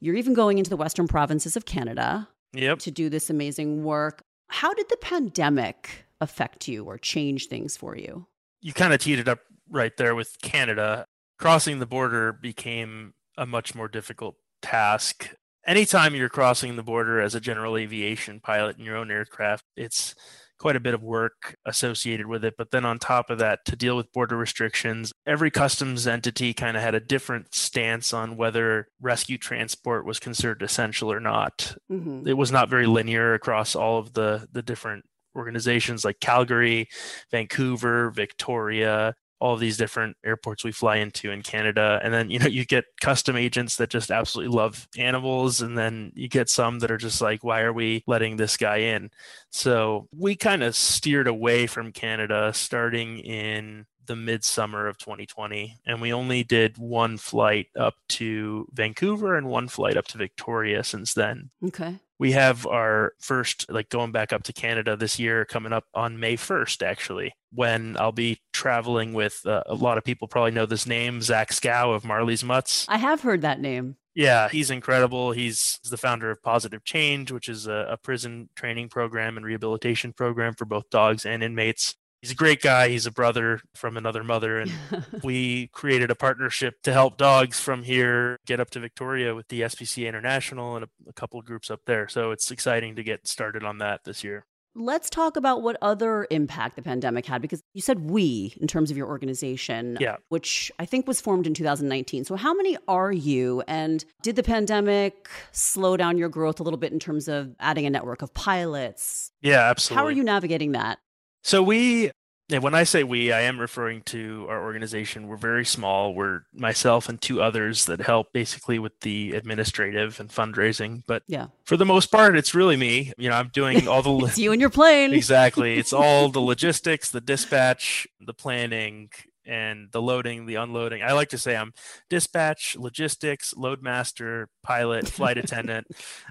you're 0.00 0.16
even 0.16 0.34
going 0.34 0.58
into 0.58 0.68
the 0.68 0.76
western 0.76 1.08
provinces 1.08 1.56
of 1.56 1.64
Canada 1.64 2.28
yep. 2.52 2.78
to 2.80 2.90
do 2.90 3.08
this 3.08 3.30
amazing 3.30 3.84
work. 3.84 4.20
How 4.48 4.74
did 4.74 4.88
the 4.90 4.98
pandemic 4.98 6.04
affect 6.20 6.68
you 6.68 6.84
or 6.84 6.98
change 6.98 7.46
things 7.46 7.76
for 7.76 7.96
you? 7.96 8.26
You 8.60 8.74
kind 8.74 8.92
of 8.92 9.00
teed 9.00 9.18
it 9.18 9.28
up 9.28 9.40
right 9.70 9.96
there 9.96 10.14
with 10.14 10.36
Canada. 10.42 11.06
Crossing 11.38 11.78
the 11.78 11.86
border 11.86 12.34
became 12.34 13.14
a 13.38 13.46
much 13.46 13.74
more 13.74 13.88
difficult 13.88 14.36
task 14.60 15.30
anytime 15.66 16.14
you're 16.14 16.28
crossing 16.28 16.76
the 16.76 16.82
border 16.82 17.20
as 17.20 17.34
a 17.34 17.40
general 17.40 17.76
aviation 17.76 18.40
pilot 18.40 18.78
in 18.78 18.84
your 18.84 18.96
own 18.96 19.10
aircraft, 19.10 19.64
it's 19.76 20.14
quite 20.58 20.76
a 20.76 20.80
bit 20.80 20.92
of 20.94 21.02
work 21.02 21.56
associated 21.64 22.26
with 22.26 22.44
it. 22.44 22.54
But 22.56 22.70
then 22.70 22.84
on 22.84 22.98
top 22.98 23.30
of 23.30 23.38
that, 23.38 23.64
to 23.64 23.76
deal 23.76 23.96
with 23.96 24.12
border 24.12 24.36
restrictions, 24.36 25.12
every 25.26 25.50
customs 25.50 26.06
entity 26.06 26.52
kind 26.52 26.76
of 26.76 26.82
had 26.82 26.94
a 26.94 27.00
different 27.00 27.54
stance 27.54 28.12
on 28.12 28.36
whether 28.36 28.88
rescue 29.00 29.38
transport 29.38 30.04
was 30.04 30.20
considered 30.20 30.62
essential 30.62 31.10
or 31.10 31.18
not. 31.18 31.76
Mm-hmm. 31.90 32.28
It 32.28 32.36
was 32.36 32.52
not 32.52 32.68
very 32.68 32.86
linear 32.86 33.34
across 33.34 33.74
all 33.74 33.98
of 33.98 34.12
the 34.12 34.46
the 34.52 34.62
different 34.62 35.06
organizations 35.34 36.04
like 36.04 36.20
Calgary, 36.20 36.88
Vancouver, 37.30 38.10
Victoria, 38.10 39.14
all 39.40 39.56
these 39.56 39.76
different 39.76 40.16
airports 40.24 40.64
we 40.64 40.72
fly 40.72 40.96
into 40.96 41.30
in 41.30 41.42
Canada. 41.42 41.98
And 42.02 42.12
then, 42.12 42.30
you 42.30 42.38
know, 42.38 42.46
you 42.46 42.64
get 42.64 42.84
custom 43.00 43.36
agents 43.36 43.76
that 43.76 43.90
just 43.90 44.10
absolutely 44.10 44.54
love 44.54 44.86
animals. 44.98 45.62
And 45.62 45.76
then 45.76 46.12
you 46.14 46.28
get 46.28 46.50
some 46.50 46.78
that 46.80 46.90
are 46.90 46.98
just 46.98 47.20
like, 47.20 47.42
why 47.42 47.62
are 47.62 47.72
we 47.72 48.04
letting 48.06 48.36
this 48.36 48.56
guy 48.56 48.76
in? 48.76 49.10
So 49.50 50.08
we 50.16 50.36
kind 50.36 50.62
of 50.62 50.76
steered 50.76 51.26
away 51.26 51.66
from 51.66 51.92
Canada 51.92 52.52
starting 52.54 53.18
in 53.18 53.86
the 54.06 54.16
midsummer 54.16 54.86
of 54.86 54.98
2020. 54.98 55.78
And 55.86 56.00
we 56.00 56.12
only 56.12 56.44
did 56.44 56.76
one 56.76 57.16
flight 57.16 57.68
up 57.78 57.94
to 58.10 58.68
Vancouver 58.72 59.36
and 59.36 59.48
one 59.48 59.68
flight 59.68 59.96
up 59.96 60.06
to 60.08 60.18
Victoria 60.18 60.84
since 60.84 61.14
then. 61.14 61.50
Okay 61.64 61.98
we 62.20 62.32
have 62.32 62.66
our 62.66 63.14
first 63.18 63.66
like 63.72 63.88
going 63.88 64.12
back 64.12 64.32
up 64.32 64.44
to 64.44 64.52
canada 64.52 64.96
this 64.96 65.18
year 65.18 65.44
coming 65.44 65.72
up 65.72 65.86
on 65.94 66.20
may 66.20 66.36
1st 66.36 66.86
actually 66.86 67.32
when 67.52 67.96
i'll 67.98 68.12
be 68.12 68.38
traveling 68.52 69.12
with 69.12 69.44
uh, 69.46 69.64
a 69.66 69.74
lot 69.74 69.98
of 69.98 70.04
people 70.04 70.28
probably 70.28 70.52
know 70.52 70.66
this 70.66 70.86
name 70.86 71.20
zach 71.20 71.50
Skow 71.50 71.92
of 71.94 72.04
marley's 72.04 72.44
mutts. 72.44 72.86
I 72.88 72.98
have 72.98 73.22
heard 73.22 73.42
that 73.42 73.58
name. 73.58 73.96
Yeah 74.14 74.48
he's 74.48 74.70
incredible. 74.70 75.32
He's 75.32 75.78
the 75.88 75.96
founder 75.96 76.30
of 76.30 76.42
Pawsitive 76.42 76.84
Change 76.84 77.32
which 77.32 77.48
is 77.48 77.66
a, 77.66 77.86
a 77.90 77.96
prison 77.96 78.50
training 78.54 78.90
program 78.90 79.36
and 79.36 79.46
rehabilitation 79.46 80.12
program 80.12 80.54
for 80.54 80.66
both 80.66 80.90
dogs 80.90 81.24
and 81.24 81.42
inmates 81.42 81.96
He's 82.20 82.32
a 82.32 82.36
great 82.36 82.60
guy. 82.60 82.88
He's 82.88 83.06
a 83.06 83.10
brother 83.10 83.60
from 83.74 83.96
another 83.96 84.22
mother. 84.22 84.58
And 84.58 84.72
we 85.22 85.68
created 85.68 86.10
a 86.10 86.14
partnership 86.14 86.82
to 86.82 86.92
help 86.92 87.16
dogs 87.16 87.60
from 87.60 87.82
here 87.82 88.38
get 88.46 88.60
up 88.60 88.70
to 88.70 88.80
Victoria 88.80 89.34
with 89.34 89.48
the 89.48 89.62
SPCA 89.62 90.06
International 90.06 90.76
and 90.76 90.84
a, 90.84 90.88
a 91.08 91.12
couple 91.12 91.40
of 91.40 91.46
groups 91.46 91.70
up 91.70 91.80
there. 91.86 92.08
So 92.08 92.30
it's 92.30 92.50
exciting 92.50 92.96
to 92.96 93.02
get 93.02 93.26
started 93.26 93.64
on 93.64 93.78
that 93.78 94.04
this 94.04 94.22
year. 94.22 94.46
Let's 94.76 95.10
talk 95.10 95.36
about 95.36 95.62
what 95.62 95.76
other 95.82 96.28
impact 96.30 96.76
the 96.76 96.82
pandemic 96.82 97.26
had 97.26 97.42
because 97.42 97.60
you 97.74 97.82
said 97.82 98.08
we 98.08 98.54
in 98.60 98.68
terms 98.68 98.92
of 98.92 98.96
your 98.96 99.08
organization, 99.08 99.96
yeah. 99.98 100.16
which 100.28 100.70
I 100.78 100.84
think 100.84 101.08
was 101.08 101.20
formed 101.20 101.48
in 101.48 101.54
2019. 101.54 102.24
So, 102.24 102.36
how 102.36 102.54
many 102.54 102.76
are 102.86 103.10
you? 103.10 103.64
And 103.66 104.04
did 104.22 104.36
the 104.36 104.44
pandemic 104.44 105.28
slow 105.50 105.96
down 105.96 106.18
your 106.18 106.28
growth 106.28 106.60
a 106.60 106.62
little 106.62 106.78
bit 106.78 106.92
in 106.92 107.00
terms 107.00 107.26
of 107.26 107.56
adding 107.58 107.84
a 107.84 107.90
network 107.90 108.22
of 108.22 108.32
pilots? 108.32 109.32
Yeah, 109.42 109.68
absolutely. 109.68 110.00
How 110.00 110.06
are 110.06 110.12
you 110.12 110.22
navigating 110.22 110.72
that? 110.72 111.00
So, 111.42 111.62
we 111.62 112.10
and 112.52 112.62
when 112.62 112.74
I 112.74 112.84
say 112.84 113.04
we, 113.04 113.32
I 113.32 113.42
am 113.42 113.58
referring 113.58 114.02
to 114.06 114.46
our 114.48 114.62
organization. 114.62 115.28
We're 115.28 115.36
very 115.36 115.64
small. 115.64 116.14
We're 116.14 116.42
myself 116.52 117.08
and 117.08 117.20
two 117.20 117.40
others 117.40 117.86
that 117.86 118.00
help 118.00 118.32
basically 118.32 118.78
with 118.78 118.98
the 119.00 119.32
administrative 119.32 120.18
and 120.20 120.28
fundraising. 120.28 121.02
But 121.06 121.22
yeah, 121.26 121.46
for 121.64 121.76
the 121.76 121.86
most 121.86 122.10
part, 122.10 122.36
it's 122.36 122.54
really 122.54 122.76
me. 122.76 123.12
You 123.16 123.30
know, 123.30 123.36
I'm 123.36 123.48
doing 123.48 123.88
all 123.88 124.02
the 124.02 124.26
it's 124.26 124.38
you 124.38 124.52
and 124.52 124.60
your 124.60 124.70
plane. 124.70 125.12
exactly. 125.12 125.78
It's 125.78 125.92
all 125.92 126.28
the 126.28 126.40
logistics, 126.40 127.10
the 127.10 127.20
dispatch, 127.20 128.06
the 128.20 128.34
planning, 128.34 129.10
and 129.46 129.88
the 129.92 130.02
loading, 130.02 130.46
the 130.46 130.56
unloading. 130.56 131.02
I 131.02 131.12
like 131.12 131.30
to 131.30 131.38
say 131.38 131.56
I'm 131.56 131.72
dispatch, 132.08 132.76
logistics, 132.76 133.54
loadmaster, 133.54 134.46
pilot, 134.62 135.08
flight 135.08 135.38
attendant. 135.42 135.88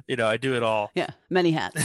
You 0.08 0.16
know, 0.16 0.28
I 0.28 0.38
do 0.38 0.56
it 0.56 0.64
all. 0.64 0.92
Yeah, 0.96 1.10
many 1.30 1.52
hats. 1.52 1.84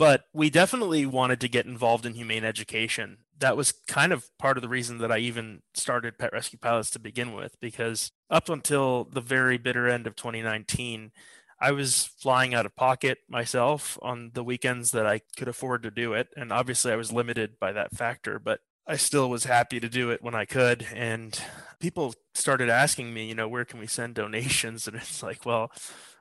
But 0.00 0.24
we 0.32 0.50
definitely 0.50 1.04
wanted 1.06 1.40
to 1.40 1.48
get 1.48 1.66
involved 1.66 2.06
in 2.06 2.14
humane 2.14 2.44
education 2.44 3.18
that 3.40 3.56
was 3.56 3.72
kind 3.88 4.12
of 4.12 4.26
part 4.38 4.56
of 4.56 4.62
the 4.62 4.68
reason 4.68 4.98
that 4.98 5.10
I 5.10 5.18
even 5.18 5.62
started 5.74 6.18
Pet 6.18 6.32
Rescue 6.32 6.58
Pilots 6.58 6.90
to 6.90 6.98
begin 6.98 7.34
with, 7.34 7.58
because 7.60 8.12
up 8.30 8.48
until 8.48 9.04
the 9.04 9.20
very 9.20 9.58
bitter 9.58 9.88
end 9.88 10.06
of 10.06 10.14
2019, 10.14 11.10
I 11.58 11.72
was 11.72 12.04
flying 12.18 12.54
out 12.54 12.66
of 12.66 12.76
pocket 12.76 13.18
myself 13.28 13.98
on 14.02 14.30
the 14.34 14.44
weekends 14.44 14.92
that 14.92 15.06
I 15.06 15.20
could 15.36 15.48
afford 15.48 15.82
to 15.82 15.90
do 15.90 16.12
it. 16.12 16.28
And 16.36 16.52
obviously, 16.52 16.92
I 16.92 16.96
was 16.96 17.12
limited 17.12 17.58
by 17.58 17.72
that 17.72 17.96
factor, 17.96 18.38
but 18.38 18.60
I 18.86 18.96
still 18.96 19.28
was 19.28 19.44
happy 19.44 19.80
to 19.80 19.88
do 19.88 20.10
it 20.10 20.22
when 20.22 20.34
I 20.34 20.44
could. 20.44 20.86
And 20.94 21.38
people 21.78 22.14
started 22.34 22.68
asking 22.68 23.12
me, 23.12 23.26
you 23.26 23.34
know, 23.34 23.48
where 23.48 23.64
can 23.64 23.80
we 23.80 23.86
send 23.86 24.14
donations? 24.14 24.86
And 24.88 24.96
it's 24.96 25.22
like, 25.22 25.44
well, 25.44 25.70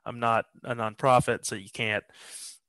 I'm 0.06 0.20
not 0.20 0.46
a 0.64 0.76
nonprofit, 0.76 1.46
so 1.46 1.56
you 1.56 1.70
can't 1.72 2.04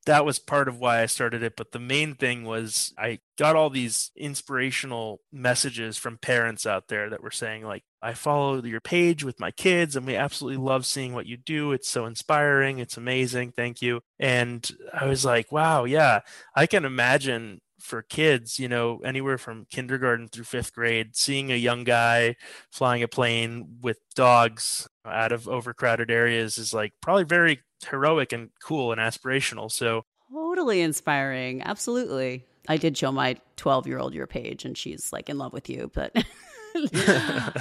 that 0.06 0.24
was 0.24 0.38
part 0.38 0.68
of 0.68 0.78
why 0.78 1.02
I 1.02 1.06
started 1.06 1.42
it. 1.42 1.56
But 1.56 1.72
the 1.72 1.78
main 1.78 2.14
thing 2.14 2.44
was 2.44 2.94
I 2.96 3.20
got 3.36 3.56
all 3.56 3.70
these 3.70 4.10
inspirational 4.16 5.20
messages 5.32 5.98
from 5.98 6.18
parents 6.18 6.66
out 6.66 6.88
there 6.88 7.10
that 7.10 7.22
were 7.22 7.30
saying, 7.30 7.64
like, 7.64 7.84
I 8.02 8.14
follow 8.14 8.62
your 8.62 8.80
page 8.80 9.24
with 9.24 9.38
my 9.38 9.50
kids 9.50 9.96
and 9.96 10.06
we 10.06 10.16
absolutely 10.16 10.62
love 10.62 10.86
seeing 10.86 11.12
what 11.12 11.26
you 11.26 11.36
do. 11.36 11.72
It's 11.72 11.88
so 11.90 12.06
inspiring. 12.06 12.78
It's 12.78 12.96
amazing. 12.96 13.52
Thank 13.52 13.82
you. 13.82 14.00
And 14.18 14.68
I 14.92 15.06
was 15.06 15.24
like, 15.24 15.52
wow, 15.52 15.84
yeah, 15.84 16.20
I 16.54 16.66
can 16.66 16.84
imagine 16.86 17.60
for 17.78 18.02
kids, 18.02 18.58
you 18.58 18.68
know, 18.68 19.00
anywhere 19.04 19.38
from 19.38 19.66
kindergarten 19.70 20.28
through 20.28 20.44
fifth 20.44 20.74
grade, 20.74 21.16
seeing 21.16 21.50
a 21.50 21.56
young 21.56 21.84
guy 21.84 22.36
flying 22.70 23.02
a 23.02 23.08
plane 23.08 23.78
with 23.80 23.98
dogs 24.14 24.88
out 25.04 25.32
of 25.32 25.48
overcrowded 25.48 26.10
areas 26.10 26.58
is 26.58 26.74
like 26.74 26.92
probably 27.00 27.24
very 27.24 27.60
heroic 27.84 28.32
and 28.32 28.50
cool 28.62 28.92
and 28.92 29.00
aspirational. 29.00 29.70
So 29.70 30.04
totally 30.32 30.80
inspiring. 30.80 31.62
Absolutely. 31.62 32.44
I 32.68 32.76
did 32.76 32.96
show 32.96 33.10
my 33.10 33.36
12 33.56 33.86
year 33.86 33.98
old 33.98 34.14
your 34.14 34.26
page 34.26 34.64
and 34.64 34.76
she's 34.76 35.12
like 35.12 35.28
in 35.28 35.38
love 35.38 35.52
with 35.52 35.68
you, 35.68 35.90
but 35.92 36.14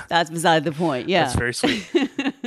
that's 0.09 0.29
beside 0.29 0.63
the 0.63 0.71
point. 0.71 1.09
Yeah. 1.09 1.23
That's 1.23 1.35
very 1.35 1.53
sweet. 1.53 1.87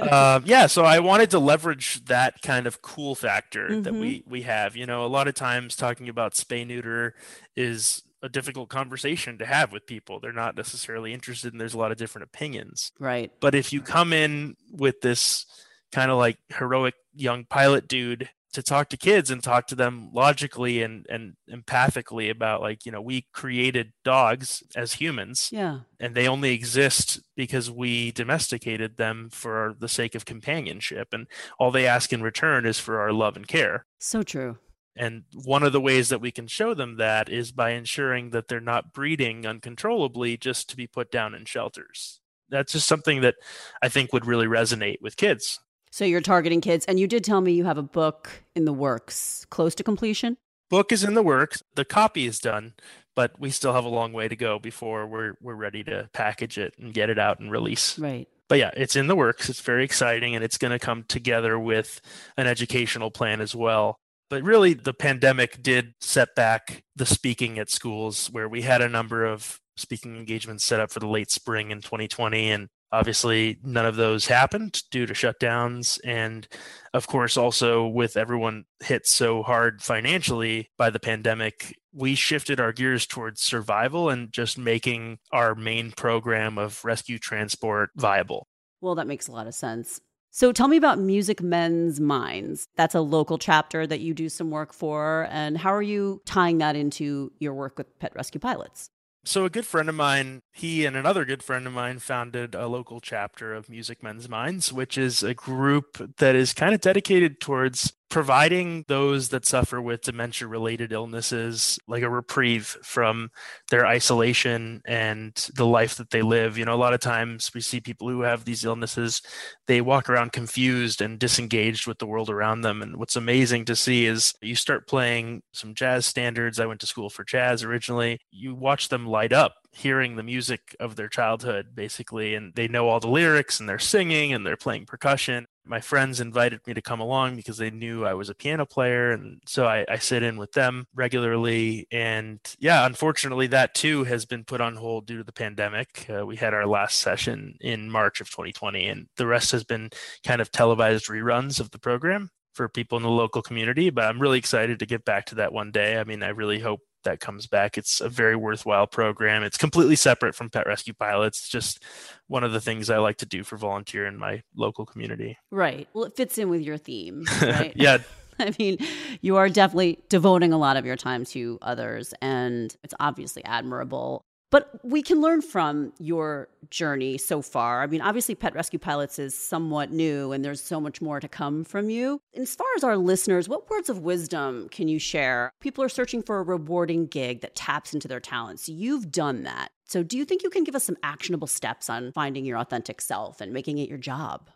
uh, 0.00 0.41
yeah. 0.45 0.67
So 0.67 0.85
I 0.85 1.00
wanted 1.00 1.31
to 1.31 1.38
leverage 1.38 2.05
that 2.07 2.41
kind 2.43 2.67
of 2.67 2.83
cool 2.83 3.14
factor 3.14 3.69
mm-hmm. 3.69 3.83
that 3.83 3.95
we, 3.95 4.23
we 4.26 4.43
have, 4.43 4.76
you 4.76 4.87
know, 4.87 5.05
a 5.05 5.09
lot 5.09 5.29
of 5.29 5.35
times 5.35 5.76
talking 5.76 6.09
about 6.09 6.35
spay 6.35 6.67
neuter 6.67 7.14
is 7.57 8.02
a 8.23 8.29
difficult 8.29 8.69
conversation 8.69 9.38
to 9.38 9.47
have 9.47 9.73
with 9.73 9.87
people. 9.87 10.21
They're 10.21 10.33
not 10.33 10.57
necessarily 10.57 11.12
interested 11.12 11.52
and 11.52 11.61
there's 11.61 11.75
a 11.75 11.79
lot 11.79 11.91
of 11.91 11.99
different 11.99 12.29
opinions. 12.29 12.93
Right. 13.00 13.33
But 13.41 13.55
if 13.55 13.73
you 13.73 13.81
come 13.81 14.12
in 14.12 14.57
with 14.71 15.00
this 15.00 15.47
kind 15.93 16.11
of 16.11 16.19
like 16.19 16.39
heroic 16.49 16.95
young 17.15 17.45
pilot 17.45 17.87
dude 17.87 18.29
to 18.53 18.63
talk 18.63 18.91
to 18.91 18.97
kids 18.97 19.31
and 19.31 19.43
talk 19.43 19.67
to 19.67 19.75
them 19.75 20.11
logically 20.13 20.83
and 20.83 21.07
and 21.09 21.35
empathically 21.51 22.31
about 22.31 22.61
like 22.61 22.85
you 22.85 22.93
know 22.93 23.01
we 23.01 23.27
created 23.33 23.93
dogs 24.05 24.63
as 24.77 24.95
humans 24.95 25.49
yeah. 25.53 25.81
and 25.99 26.15
they 26.15 26.29
only 26.29 26.53
exist 26.53 27.21
because 27.35 27.71
we 27.71 28.13
domesticated 28.13 28.97
them 28.97 29.31
for 29.31 29.75
the 29.79 29.89
sake 29.89 30.15
of 30.15 30.25
companionship 30.25 31.09
and 31.13 31.27
all 31.59 31.71
they 31.71 31.87
ask 31.87 32.13
in 32.13 32.23
return 32.23 32.67
is 32.67 32.79
for 32.79 33.01
our 33.01 33.13
love 33.13 33.37
and 33.37 33.49
care. 33.49 33.87
So 33.99 34.23
true. 34.23 34.59
And 34.95 35.23
one 35.45 35.63
of 35.63 35.73
the 35.73 35.81
ways 35.81 36.11
that 36.11 36.21
we 36.21 36.31
can 36.31 36.47
show 36.47 36.75
them 36.75 36.99
that 36.99 37.31
is 37.31 37.51
by 37.51 37.71
ensuring 37.71 38.31
that 38.31 38.49
they're 38.49 38.61
not 38.61 38.93
breeding 38.93 39.47
uncontrollably 39.47 40.37
just 40.37 40.69
to 40.69 40.77
be 40.77 40.87
put 40.87 41.11
down 41.11 41.35
in 41.35 41.47
shelters. 41.47 42.21
That's 42.51 42.73
just 42.73 42.87
something 42.87 43.23
that 43.23 43.37
i 43.81 43.89
think 43.89 44.13
would 44.13 44.27
really 44.27 44.47
resonate 44.47 45.01
with 45.01 45.17
kids 45.17 45.59
so 45.93 46.05
you're 46.05 46.21
targeting 46.21 46.61
kids. 46.61 46.85
And 46.87 46.99
you 46.99 47.07
did 47.07 47.23
tell 47.23 47.41
me 47.41 47.53
you 47.53 47.65
have 47.65 47.79
a 47.79 47.83
book 47.83 48.43
in 48.57 48.65
the 48.65 48.73
works, 48.73 49.47
close 49.51 49.75
to 49.77 49.85
completion? 49.85 50.39
Book 50.71 50.91
is 50.91 51.05
in 51.05 51.15
the 51.15 51.23
works. 51.23 51.63
The 51.75 51.85
copy 51.85 52.27
is 52.27 52.41
done, 52.41 52.73
but 53.15 53.39
we 53.39 53.51
still 53.51 53.75
have 53.75 53.85
a 53.85 53.91
long 53.91 54.13
way 54.15 54.27
to 54.27 54.35
go 54.35 54.59
before 54.59 55.07
we're 55.07 55.35
we're 55.41 55.55
ready 55.55 55.85
to 55.85 56.09
package 56.15 56.57
it 56.57 56.75
and 56.79 56.95
get 56.95 57.11
it 57.11 57.19
out 57.19 57.39
and 57.39 57.53
release. 57.53 57.99
Right. 57.99 58.27
But 58.49 58.59
yeah, 58.59 58.71
it's 58.75 58.97
in 58.97 59.07
the 59.07 59.15
works. 59.15 59.49
It's 59.49 59.61
very 59.61 59.85
exciting 59.85 60.35
and 60.35 60.43
it's 60.43 60.59
going 60.59 60.73
to 60.73 60.79
come 60.79 61.05
together 61.05 61.59
with 61.59 62.01
an 62.37 62.47
educational 62.47 63.11
plan 63.11 63.41
as 63.41 63.55
well. 63.55 63.97
But 64.31 64.43
really, 64.43 64.73
the 64.73 64.95
pandemic 64.95 65.63
did 65.63 65.93
set 66.01 66.35
back 66.35 66.83
the 66.97 67.05
speaking 67.05 67.59
at 67.59 67.71
schools 67.71 68.29
where 68.29 68.49
we 68.49 68.63
had 68.63 68.81
a 68.81 68.89
number 68.89 69.27
of 69.27 69.61
speaking 69.77 70.17
engagements 70.17 70.65
set 70.65 70.81
up 70.81 70.91
for 70.91 71.01
the 71.01 71.07
late 71.07 71.31
spring 71.31 71.71
in 71.71 71.83
2020 71.83 72.51
and 72.51 72.69
Obviously, 72.93 73.59
none 73.65 73.87
of 73.87 73.97
those 73.97 74.27
happened 74.27 74.83
due 74.91 75.07
to 75.07 75.15
shutdowns. 75.15 75.99
And 76.05 76.47
of 76.93 77.07
course, 77.07 77.39
also 77.39 77.87
with 77.87 78.17
everyone 78.17 78.65
hit 78.81 79.07
so 79.07 79.43
hard 79.43 79.83
financially 79.83 80.71
by 80.77 80.91
the 80.91 81.01
pandemic, 81.01 81.79
we 81.95 82.15
shifted 82.15 82.61
our 82.61 82.73
gears 82.73 83.07
towards 83.07 83.41
survival 83.41 84.11
and 84.11 84.31
just 84.31 84.59
making 84.59 85.19
our 85.33 85.55
main 85.55 85.93
program 85.93 86.59
of 86.59 86.85
rescue 86.85 87.19
transport 87.19 87.91
viable. 87.97 88.47
Well, 88.83 88.95
that 88.97 89.07
makes 89.07 89.27
a 89.27 89.33
lot 89.33 89.47
of 89.47 89.55
sense. 89.55 90.01
So 90.35 90.51
tell 90.51 90.69
me 90.69 90.79
about 90.79 90.99
Music 90.99 91.43
Mends 91.43 92.01
Minds. 92.01 92.67
That's 92.77 92.95
a 92.95 93.03
local 93.03 93.37
chapter 93.37 93.87
that 93.87 94.01
you 94.01 94.15
do 94.15 94.31
some 94.31 94.51
work 94.51 94.73
for. 94.73 95.29
And 95.31 95.59
how 95.59 95.75
are 95.75 95.83
you 95.83 96.23
tying 96.25 96.59
that 96.59 96.75
into 96.75 97.31
your 97.39 97.53
work 97.53 97.77
with 97.77 97.99
Pet 97.99 98.13
Rescue 98.15 98.41
Pilots? 98.41 98.89
So, 99.25 99.45
a 99.45 99.50
good 99.50 99.67
friend 99.67 99.88
of 99.88 99.95
mine, 99.95 100.43
he 100.52 100.85
and 100.85 100.97
another 100.97 101.25
good 101.25 101.45
friend 101.45 101.64
of 101.67 101.73
mine 101.73 102.00
founded 102.00 102.57
a 102.57 102.67
local 102.67 103.00
chapter 103.00 103.55
of 103.55 103.69
Music 103.69 104.02
Mends 104.02 104.29
Minds, 104.29 104.73
which 104.73 104.99
is 104.99 105.23
a 105.23 105.33
group 105.33 106.17
that 106.17 106.35
is 106.35 106.52
kind 106.52 106.75
of 106.75 106.81
dedicated 106.81 107.41
towards 107.41 107.93
providing 108.12 108.85
those 108.88 109.31
that 109.31 109.47
suffer 109.47 109.81
with 109.81 110.02
dementia 110.02 110.47
related 110.47 110.92
illnesses 110.92 111.78
like 111.88 112.02
a 112.02 112.11
reprieve 112.11 112.76
from 112.83 113.31
their 113.71 113.87
isolation 113.87 114.83
and 114.87 115.49
the 115.54 115.64
life 115.64 115.97
that 115.97 116.11
they 116.11 116.21
live. 116.21 116.59
You 116.59 116.66
know, 116.66 116.75
a 116.75 116.76
lot 116.76 116.92
of 116.92 117.00
times 117.00 117.50
we 117.54 117.62
see 117.62 117.81
people 117.81 118.11
who 118.11 118.21
have 118.21 118.45
these 118.45 118.66
illnesses, 118.66 119.23
they 119.66 119.81
walk 119.81 120.11
around 120.11 120.33
confused 120.33 121.00
and 121.00 121.19
disengaged 121.19 121.87
with 121.87 122.00
the 122.00 122.07
world 122.07 122.28
around 122.28 122.61
them. 122.61 122.83
And 122.83 122.99
what's 122.99 123.16
amazing 123.16 123.64
to 123.64 123.75
see 123.75 124.04
is 124.04 124.35
you 124.42 124.57
start 124.57 124.87
playing 124.87 125.40
some 125.54 125.73
jazz 125.73 126.04
standards. 126.04 126.61
I 126.61 126.66
went 126.66 126.81
to 126.81 126.87
school 126.87 127.09
for 127.09 127.25
jazz 127.25 127.64
originally. 127.64 128.21
You 128.31 128.54
watch 128.54 128.90
them 128.90 129.07
light 129.07 129.33
up 129.33 129.54
hearing 129.73 130.17
the 130.17 130.23
music 130.23 130.76
of 130.79 130.97
their 130.97 131.09
childhood 131.09 131.69
basically 131.75 132.35
and 132.35 132.55
they 132.55 132.69
know 132.69 132.88
all 132.88 133.00
the 133.00 133.09
lyrics 133.09 133.59
and 133.59 133.69
they're 133.69 133.79
singing 133.79 134.33
and 134.33 134.47
they're 134.47 134.57
playing 134.57 134.85
percussion 134.85 135.47
my 135.64 135.81
friends 135.81 136.21
invited 136.21 136.61
me 136.67 136.75
to 136.75 136.83
come 136.83 137.00
along 137.00 137.37
because 137.37 137.57
they 137.57 137.71
knew 137.71 138.05
I 138.05 138.14
was 138.14 138.29
a 138.29 138.35
piano 138.35 138.67
player. 138.67 139.12
And 139.12 139.41
so 139.47 139.67
I, 139.67 139.85
I, 139.88 139.99
sit 139.99 140.23
in 140.23 140.37
with 140.37 140.52
them 140.52 140.87
regularly. 140.95 141.87
And 141.93 142.41
yeah, 142.59 142.85
unfortunately, 142.85 143.47
that 143.49 143.75
too 143.75 144.05
has 144.05 144.25
been 144.25 144.45
put 144.45 144.61
on 144.61 144.76
hold 144.76 145.07
due 145.07 145.19
to 145.19 145.25
the 145.25 145.33
pandemic. 145.33 146.07
Uh, 146.11 146.26
we 146.26 146.37
had 146.37 146.55
our 146.55 146.67
last 146.67 146.99
session 146.99 147.57
in 147.61 147.91
March 147.91 148.21
of 148.21 148.31
2020, 148.31 148.88
and 148.88 149.07
the 149.17 149.26
rest 149.26 149.52
has 149.52 149.64
been 149.64 149.91
kind 150.25 150.41
of 150.41 150.50
televised 150.50 151.07
reruns 151.07 151.61
of 151.61 151.71
the 151.71 151.79
program 151.79 152.31
for 152.55 152.69
people 152.69 152.99
in 152.99 153.05
the 153.05 153.11
local 153.11 153.43
community. 153.43 153.91
But 153.91 154.05
I'm 154.05 154.21
really 154.21 154.38
excited 154.38 154.81
to 154.81 154.87
get 154.87 155.05
back 155.05 155.26
to 155.26 155.37
that 155.37 155.52
one 155.52 155.71
day. 155.71 155.99
I 155.99 156.05
mean, 156.05 156.23
I 156.23 156.31
really 156.31 156.59
hope 156.59 156.81
that 157.05 157.21
comes 157.21 157.47
back. 157.47 157.77
It's 157.77 158.01
a 158.01 158.09
very 158.09 158.37
worthwhile 158.37 158.87
program. 158.87 159.43
It's 159.43 159.57
completely 159.57 159.97
separate 159.97 160.35
from 160.35 160.51
Pet 160.51 160.67
Rescue 160.67 160.95
Pilots. 160.95 161.41
It's 161.41 161.49
just 161.49 161.83
one 162.29 162.45
of 162.45 162.53
the 162.53 162.61
things 162.61 162.91
I 162.91 162.99
like 162.99 163.19
to 163.19 163.27
do 163.27 163.45
for 163.45 163.57
volunteer 163.57 164.07
in 164.07 164.19
my 164.19 164.43
local 164.57 164.87
community. 164.87 165.39
Right. 165.51 165.89
Well, 165.93 166.05
it 166.05 166.17
fits 166.17 166.39
in 166.39 166.49
with 166.49 166.63
your 166.63 166.79
theme, 166.79 167.25
right? 167.43 167.73
yeah, 167.77 167.99
I 168.39 168.53
mean, 168.59 168.79
you 169.21 169.37
are 169.37 169.49
definitely 169.49 169.99
devoting 170.09 170.53
a 170.53 170.59
lot 170.59 170.77
of 170.77 170.87
your 170.87 170.97
time 170.97 171.25
to 171.27 171.59
others, 171.63 172.15
and 172.21 172.75
it's 172.83 172.95
obviously 172.99 173.45
admirable. 173.45 174.25
But 174.53 174.69
we 174.85 175.01
can 175.01 175.23
learn 175.23 175.41
from 175.41 175.95
your 175.99 176.49
journey 176.69 177.17
so 177.17 177.41
far. 177.41 177.83
I 177.83 177.87
mean, 177.87 178.03
obviously, 178.03 178.35
Pet 178.35 178.55
Rescue 178.55 178.79
Pilots 178.79 179.19
is 179.19 179.35
somewhat 179.35 179.91
new, 179.91 180.31
and 180.31 180.45
there's 180.45 180.61
so 180.61 180.79
much 180.79 181.01
more 181.01 181.21
to 181.21 181.27
come 181.27 181.65
from 181.65 181.89
you. 181.89 182.21
As 182.37 182.55
far 182.55 182.67
as 182.77 182.85
our 182.85 182.99
listeners, 182.99 183.49
what 183.49 183.71
words 183.71 183.89
of 183.89 184.01
wisdom 184.01 184.69
can 184.69 184.89
you 184.89 184.99
share? 184.99 185.53
People 185.63 185.83
are 185.83 185.89
searching 185.89 186.23
for 186.23 186.39
a 186.39 186.43
rewarding 186.43 187.07
gig 187.07 187.41
that 187.41 187.55
taps 187.55 187.95
into 187.95 188.07
their 188.07 188.21
talents. 188.21 188.69
You've 188.69 189.11
done 189.11 189.45
that. 189.45 189.71
So, 189.87 190.03
do 190.03 190.19
you 190.19 190.27
think 190.27 190.43
you 190.43 190.51
can 190.51 190.65
give 190.65 190.77
us 190.77 190.85
some 190.85 190.99
actionable 191.03 191.49
steps 191.49 191.89
on 191.89 192.13
finding 192.13 192.45
your 192.45 192.59
authentic 192.59 193.01
self 193.01 193.41
and 193.41 193.55
making 193.55 193.79
it 193.79 193.89
your 193.89 193.97
job? 193.97 194.51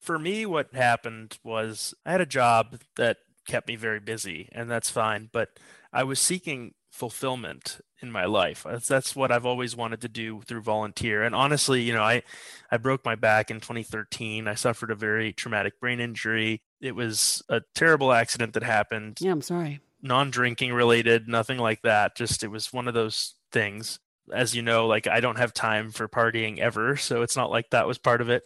For 0.00 0.16
me, 0.16 0.46
what 0.46 0.72
happened 0.72 1.38
was 1.42 1.92
I 2.06 2.12
had 2.12 2.20
a 2.20 2.26
job 2.26 2.78
that 2.94 3.16
kept 3.48 3.66
me 3.66 3.74
very 3.74 3.98
busy, 3.98 4.48
and 4.52 4.70
that's 4.70 4.90
fine. 4.90 5.28
But 5.32 5.58
I 5.92 6.04
was 6.04 6.20
seeking 6.20 6.74
fulfillment 6.92 7.80
in 8.02 8.10
my 8.10 8.24
life. 8.24 8.64
That's, 8.68 8.88
that's 8.88 9.14
what 9.14 9.30
I've 9.32 9.46
always 9.46 9.76
wanted 9.76 10.00
to 10.02 10.08
do 10.08 10.42
through 10.42 10.62
volunteer. 10.62 11.22
And 11.22 11.34
honestly, 11.34 11.82
you 11.82 11.92
know, 11.92 12.02
I 12.02 12.22
I 12.70 12.76
broke 12.76 13.04
my 13.04 13.14
back 13.14 13.50
in 13.50 13.60
2013. 13.60 14.48
I 14.48 14.54
suffered 14.54 14.90
a 14.90 14.94
very 14.94 15.32
traumatic 15.32 15.80
brain 15.80 16.00
injury. 16.00 16.62
It 16.80 16.94
was 16.94 17.42
a 17.48 17.62
terrible 17.74 18.12
accident 18.12 18.54
that 18.54 18.62
happened. 18.62 19.18
Yeah, 19.20 19.32
I'm 19.32 19.42
sorry. 19.42 19.80
Non-drinking 20.02 20.72
related, 20.72 21.28
nothing 21.28 21.58
like 21.58 21.82
that. 21.82 22.16
Just 22.16 22.42
it 22.42 22.48
was 22.48 22.72
one 22.72 22.88
of 22.88 22.94
those 22.94 23.34
things 23.52 23.98
as 24.32 24.54
you 24.54 24.62
know, 24.62 24.86
like 24.86 25.06
I 25.06 25.20
don't 25.20 25.38
have 25.38 25.52
time 25.52 25.90
for 25.90 26.08
partying 26.08 26.58
ever, 26.58 26.96
so 26.96 27.22
it's 27.22 27.36
not 27.36 27.50
like 27.50 27.70
that 27.70 27.86
was 27.86 27.98
part 27.98 28.20
of 28.20 28.30
it. 28.30 28.42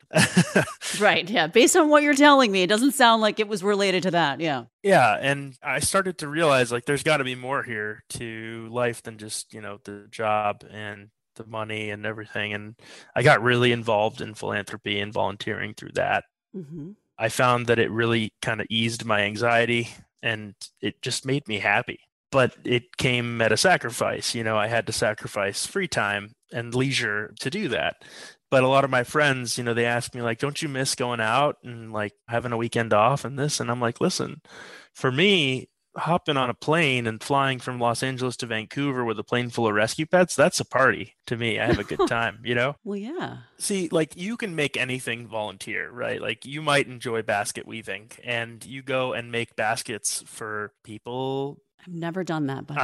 right. 1.01 1.29
Yeah. 1.29 1.47
Based 1.47 1.77
on 1.77 1.89
what 1.89 2.03
you're 2.03 2.15
telling 2.15 2.51
me, 2.51 2.63
it 2.63 2.69
doesn't 2.69 2.93
sound 2.93 3.23
like 3.23 3.41
it 3.41 3.49
was 3.49 3.63
related 3.63 4.05
to 4.05 4.11
that. 4.13 4.41
Yeah. 4.41 4.65
Yeah, 4.83 5.17
and 5.19 5.57
I 5.63 5.81
started 5.81 6.19
to 6.19 6.29
realize 6.29 6.71
like 6.71 6.85
there's 6.85 7.03
got 7.03 7.19
to 7.19 7.25
be 7.25 7.35
more 7.35 7.63
here 7.63 8.05
to 8.11 8.69
life 8.71 9.03
than 9.03 9.19
just, 9.19 9.55
you 9.55 9.61
know, 9.61 9.79
the 9.85 10.07
job 10.11 10.65
and 10.71 11.09
the 11.37 11.47
money 11.47 11.91
and 11.91 12.07
everything 12.07 12.53
and 12.53 12.77
I 13.17 13.23
got 13.23 13.43
really 13.43 13.73
involved 13.73 14.21
in 14.21 14.35
philanthropy 14.35 15.01
and 15.01 15.13
volunteering 15.13 15.75
through 15.75 15.93
that. 15.95 16.25
Mm-hmm. 16.57 16.93
I 17.19 17.29
found 17.29 17.67
that 17.67 17.79
it 17.79 17.91
really 17.91 18.33
kind 18.43 18.61
of 18.61 18.67
eased 18.71 19.05
my 19.05 19.23
anxiety 19.23 19.89
and 20.23 20.55
it 20.81 21.03
just 21.03 21.27
made 21.27 21.47
me 21.49 21.59
happy 21.59 22.01
but 22.35 22.57
it 22.65 22.97
came 22.97 23.41
at 23.41 23.53
a 23.53 23.57
sacrifice. 23.57 24.35
You 24.35 24.43
know, 24.43 24.59
I 24.59 24.67
had 24.67 24.89
to 24.89 24.93
sacrifice 24.93 25.67
free 25.67 25.87
time 25.87 26.33
and 26.53 26.75
leisure 26.75 27.33
to 27.39 27.49
do 27.49 27.69
that. 27.69 28.05
But 28.51 28.65
a 28.65 28.69
lot 28.69 28.83
of 28.83 28.91
my 28.91 29.05
friends, 29.05 29.57
you 29.57 29.63
know, 29.63 29.73
they 29.73 29.87
ask 29.87 30.17
me 30.17 30.21
like, 30.21 30.41
"Don't 30.41 30.61
you 30.61 30.69
miss 30.69 30.97
going 30.97 31.21
out 31.21 31.59
and 31.63 31.93
like 31.93 32.13
having 32.27 32.51
a 32.51 32.57
weekend 32.57 32.93
off 32.93 33.25
and 33.25 33.39
this?" 33.39 33.61
And 33.61 33.71
I'm 33.71 33.81
like, 33.81 34.01
"Listen, 34.01 34.43
for 34.93 35.13
me, 35.13 35.69
hopping 35.97 36.37
on 36.37 36.51
a 36.51 36.55
plane 36.55 37.07
and 37.07 37.23
flying 37.23 37.61
from 37.61 37.79
Los 37.79 38.03
Angeles 38.03 38.37
to 38.39 38.47
Vancouver 38.47 39.05
with 39.05 39.19
a 39.19 39.25
plane 39.25 39.51
full 39.51 39.69
of 39.69 39.75
rescue 39.75 40.07
pets, 40.07 40.35
that's 40.35 40.59
a 40.59 40.65
party 40.65 41.15
to 41.27 41.37
me. 41.37 41.61
I 41.61 41.67
have 41.67 41.79
a 41.79 41.85
good 41.85 42.01
time, 42.09 42.41
you 42.45 42.55
know? 42.55 42.75
well, 42.83 42.97
yeah. 42.97 43.39
See, 43.59 43.89
like 43.93 44.17
you 44.17 44.37
can 44.37 44.57
make 44.57 44.77
anything 44.77 45.29
volunteer, 45.29 45.89
right? 45.91 46.21
Like 46.21 46.45
you 46.45 46.63
might 46.63 46.89
enjoy 46.89 47.23
basket 47.23 47.67
weaving 47.67 48.11
and 48.25 48.65
you 48.65 48.83
go 48.83 49.13
and 49.13 49.31
make 49.31 49.55
baskets 49.55 50.25
for 50.27 50.73
people 50.83 51.59
I've 51.87 51.95
never 51.95 52.25
done 52.25 52.47
that, 52.47 52.67
but 52.67 52.77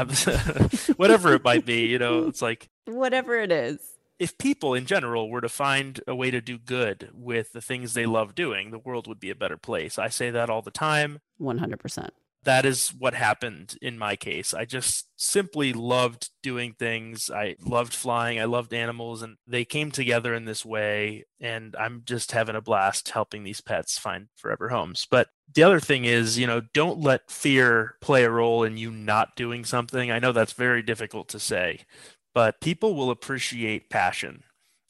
whatever 0.99 1.35
it 1.35 1.45
might 1.45 1.64
be, 1.64 1.87
you 1.87 1.99
know, 1.99 2.25
it's 2.28 2.42
like 2.42 2.69
whatever 2.87 3.37
it 3.37 3.50
is. 3.50 3.78
If 4.19 4.37
people 4.37 4.75
in 4.75 4.85
general 4.85 5.30
were 5.30 5.40
to 5.40 5.49
find 5.49 6.00
a 6.07 6.14
way 6.14 6.30
to 6.30 6.42
do 6.42 6.59
good 6.59 7.11
with 7.14 7.52
the 7.52 7.62
things 7.62 7.95
they 7.95 8.04
love 8.04 8.35
doing, 8.35 8.71
the 8.71 8.78
world 8.78 9.07
would 9.07 9.19
be 9.19 9.30
a 9.30 9.35
better 9.35 9.57
place. 9.57 9.99
I 9.99 10.09
say 10.09 10.30
that 10.30 10.50
all 10.50 10.61
the 10.61 10.71
time. 10.71 11.21
100% 11.40 12.11
that 12.44 12.64
is 12.64 12.88
what 12.97 13.12
happened 13.14 13.76
in 13.82 13.99
my 13.99 14.16
case. 14.16 14.54
I 14.54 14.64
just 14.64 15.09
simply 15.16 15.73
loved 15.73 16.30
doing 16.42 16.75
things. 16.78 17.30
I 17.30 17.56
loved 17.64 17.92
flying. 17.92 18.40
I 18.40 18.44
loved 18.44 18.73
animals, 18.73 19.20
and 19.23 19.37
they 19.47 19.64
came 19.64 19.90
together 19.90 20.35
in 20.35 20.47
this 20.47 20.64
way. 20.64 21.26
And 21.38 21.76
I'm 21.78 22.02
just 22.04 22.32
having 22.32 22.56
a 22.56 22.62
blast 22.62 23.11
helping 23.11 23.44
these 23.44 23.61
pets 23.61 23.99
find 23.99 24.28
forever 24.37 24.70
homes. 24.70 25.06
But 25.11 25.28
the 25.54 25.62
other 25.62 25.80
thing 25.80 26.06
is, 26.06 26.38
you 26.38 26.47
know, 26.47 26.62
don't 26.73 27.00
let 27.00 27.30
fear 27.30 27.97
play 28.00 28.25
a 28.25 28.30
role 28.30 28.65
in 28.65 28.78
you 28.78 28.91
not 28.91 29.36
doing 29.36 29.65
something. 29.65 30.10
I 30.10 30.19
know 30.19 30.32
that's 30.32 30.54
very 30.54 30.82
difficult 30.82 31.28
to 31.30 31.38
say, 31.38 31.80
but 32.34 32.60
people 32.60 32.95
will 32.95 33.10
appreciate 33.10 33.91
passion. 33.91 34.45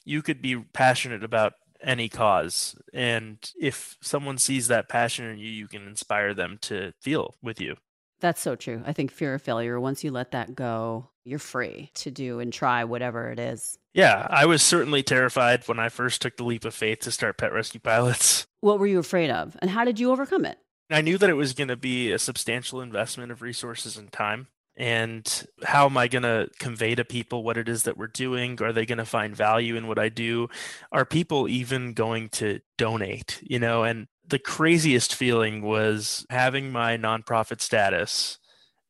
You 0.04 0.22
could 0.22 0.40
be 0.40 0.56
passionate 0.56 1.24
about 1.24 1.54
any 1.82 2.08
cause. 2.08 2.76
And 2.92 3.38
if 3.58 3.96
someone 4.00 4.38
sees 4.38 4.68
that 4.68 4.88
passion 4.88 5.26
in 5.26 5.38
you, 5.38 5.48
you 5.50 5.68
can 5.68 5.86
inspire 5.86 6.34
them 6.34 6.58
to 6.62 6.92
feel 7.00 7.34
with 7.42 7.60
you. 7.60 7.76
That's 8.20 8.40
so 8.40 8.54
true. 8.54 8.82
I 8.86 8.92
think 8.92 9.10
fear 9.10 9.34
of 9.34 9.42
failure, 9.42 9.80
once 9.80 10.04
you 10.04 10.10
let 10.10 10.32
that 10.32 10.54
go, 10.54 11.08
you're 11.24 11.38
free 11.38 11.90
to 11.94 12.10
do 12.10 12.38
and 12.38 12.52
try 12.52 12.84
whatever 12.84 13.30
it 13.30 13.38
is. 13.38 13.78
Yeah, 13.94 14.26
I 14.30 14.46
was 14.46 14.62
certainly 14.62 15.02
terrified 15.02 15.66
when 15.66 15.78
I 15.78 15.88
first 15.88 16.20
took 16.22 16.36
the 16.36 16.44
leap 16.44 16.64
of 16.64 16.74
faith 16.74 17.00
to 17.00 17.10
start 17.10 17.38
Pet 17.38 17.52
Rescue 17.52 17.80
Pilots. 17.80 18.46
What 18.62 18.78
were 18.78 18.86
you 18.86 18.98
afraid 18.98 19.30
of? 19.30 19.56
And 19.62 19.70
how 19.70 19.86
did 19.86 19.98
you 19.98 20.12
overcome 20.12 20.44
it? 20.44 20.58
I 20.90 21.00
knew 21.00 21.16
that 21.16 21.30
it 21.30 21.34
was 21.34 21.54
going 21.54 21.68
to 21.68 21.78
be 21.78 22.12
a 22.12 22.18
substantial 22.18 22.82
investment 22.82 23.32
of 23.32 23.40
resources 23.40 23.96
and 23.96 24.12
time 24.12 24.48
and 24.80 25.46
how 25.62 25.84
am 25.84 25.96
i 25.98 26.08
going 26.08 26.22
to 26.22 26.48
convey 26.58 26.94
to 26.94 27.04
people 27.04 27.44
what 27.44 27.58
it 27.58 27.68
is 27.68 27.82
that 27.82 27.98
we're 27.98 28.06
doing 28.06 28.60
are 28.62 28.72
they 28.72 28.86
going 28.86 28.98
to 28.98 29.04
find 29.04 29.36
value 29.36 29.76
in 29.76 29.86
what 29.86 29.98
i 29.98 30.08
do 30.08 30.48
are 30.90 31.04
people 31.04 31.46
even 31.46 31.92
going 31.92 32.30
to 32.30 32.58
donate 32.78 33.38
you 33.42 33.58
know 33.58 33.84
and 33.84 34.08
the 34.26 34.38
craziest 34.38 35.14
feeling 35.14 35.60
was 35.60 36.24
having 36.30 36.72
my 36.72 36.96
nonprofit 36.96 37.60
status 37.60 38.38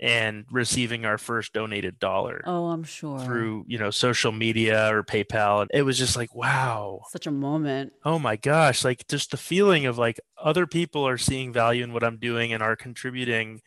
and 0.01 0.47
receiving 0.51 1.05
our 1.05 1.19
first 1.19 1.53
donated 1.53 1.99
dollar. 1.99 2.43
Oh, 2.47 2.69
I'm 2.69 2.85
sure. 2.85 3.19
Through, 3.19 3.65
you 3.69 3.79
know, 3.79 3.91
social 3.91 4.33
media 4.33 4.93
or 4.93 5.03
PayPal. 5.03 5.67
It 5.73 5.83
was 5.83 5.99
just 5.99 6.17
like, 6.17 6.35
wow. 6.35 7.03
Such 7.11 7.27
a 7.27 7.31
moment. 7.31 7.93
Oh 8.05 8.19
my 8.19 8.37
gosh. 8.37 8.83
Like 8.83 9.07
just 9.09 9.31
the 9.31 9.37
feeling 9.37 9.85
of 9.85 9.99
like 9.99 10.19
other 10.43 10.67
people 10.67 11.07
are 11.07 11.19
seeing 11.19 11.53
value 11.53 11.85
in 11.85 11.93
what 11.93 12.03
I'm 12.03 12.17
doing 12.17 12.53
and 12.53 12.63
are 12.63 12.77
contributing 12.77 13.61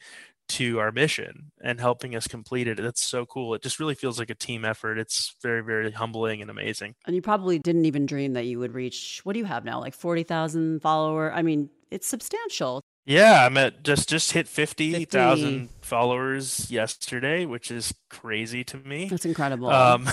to 0.54 0.80
our 0.80 0.92
mission 0.92 1.52
and 1.64 1.80
helping 1.80 2.16
us 2.16 2.28
complete 2.28 2.68
it. 2.68 2.78
That's 2.78 3.02
so 3.02 3.26
cool. 3.26 3.56
It 3.56 3.64
just 3.64 3.80
really 3.80 3.96
feels 3.96 4.20
like 4.20 4.30
a 4.30 4.36
team 4.36 4.66
effort. 4.66 5.00
It's 5.00 5.36
very, 5.42 5.64
very 5.64 5.92
humbling 5.92 6.42
and 6.42 6.52
amazing. 6.52 6.96
And 7.06 7.16
you 7.16 7.22
probably 7.22 7.60
didn't 7.60 7.86
even 7.86 8.06
dream 8.06 8.34
that 8.34 8.46
you 8.46 8.60
would 8.60 8.74
reach 8.74 9.22
what 9.24 9.34
do 9.34 9.40
you 9.40 9.46
have 9.46 9.66
now? 9.66 9.80
Like 9.80 9.96
40,000 9.96 10.82
follower. 10.82 11.34
I 11.34 11.42
mean, 11.42 11.70
it's 11.90 12.08
substantial. 12.08 12.82
Yeah, 13.06 13.46
I'm 13.46 13.58
at 13.58 13.84
just 13.84 14.08
just 14.08 14.32
hit 14.32 14.48
50,000 14.48 15.68
50. 15.68 15.70
followers 15.82 16.72
yesterday, 16.72 17.46
which 17.46 17.70
is 17.70 17.94
crazy 18.10 18.64
to 18.64 18.78
me. 18.78 19.10
That's 19.10 19.26
incredible. 19.26 19.70
Um 19.70 20.08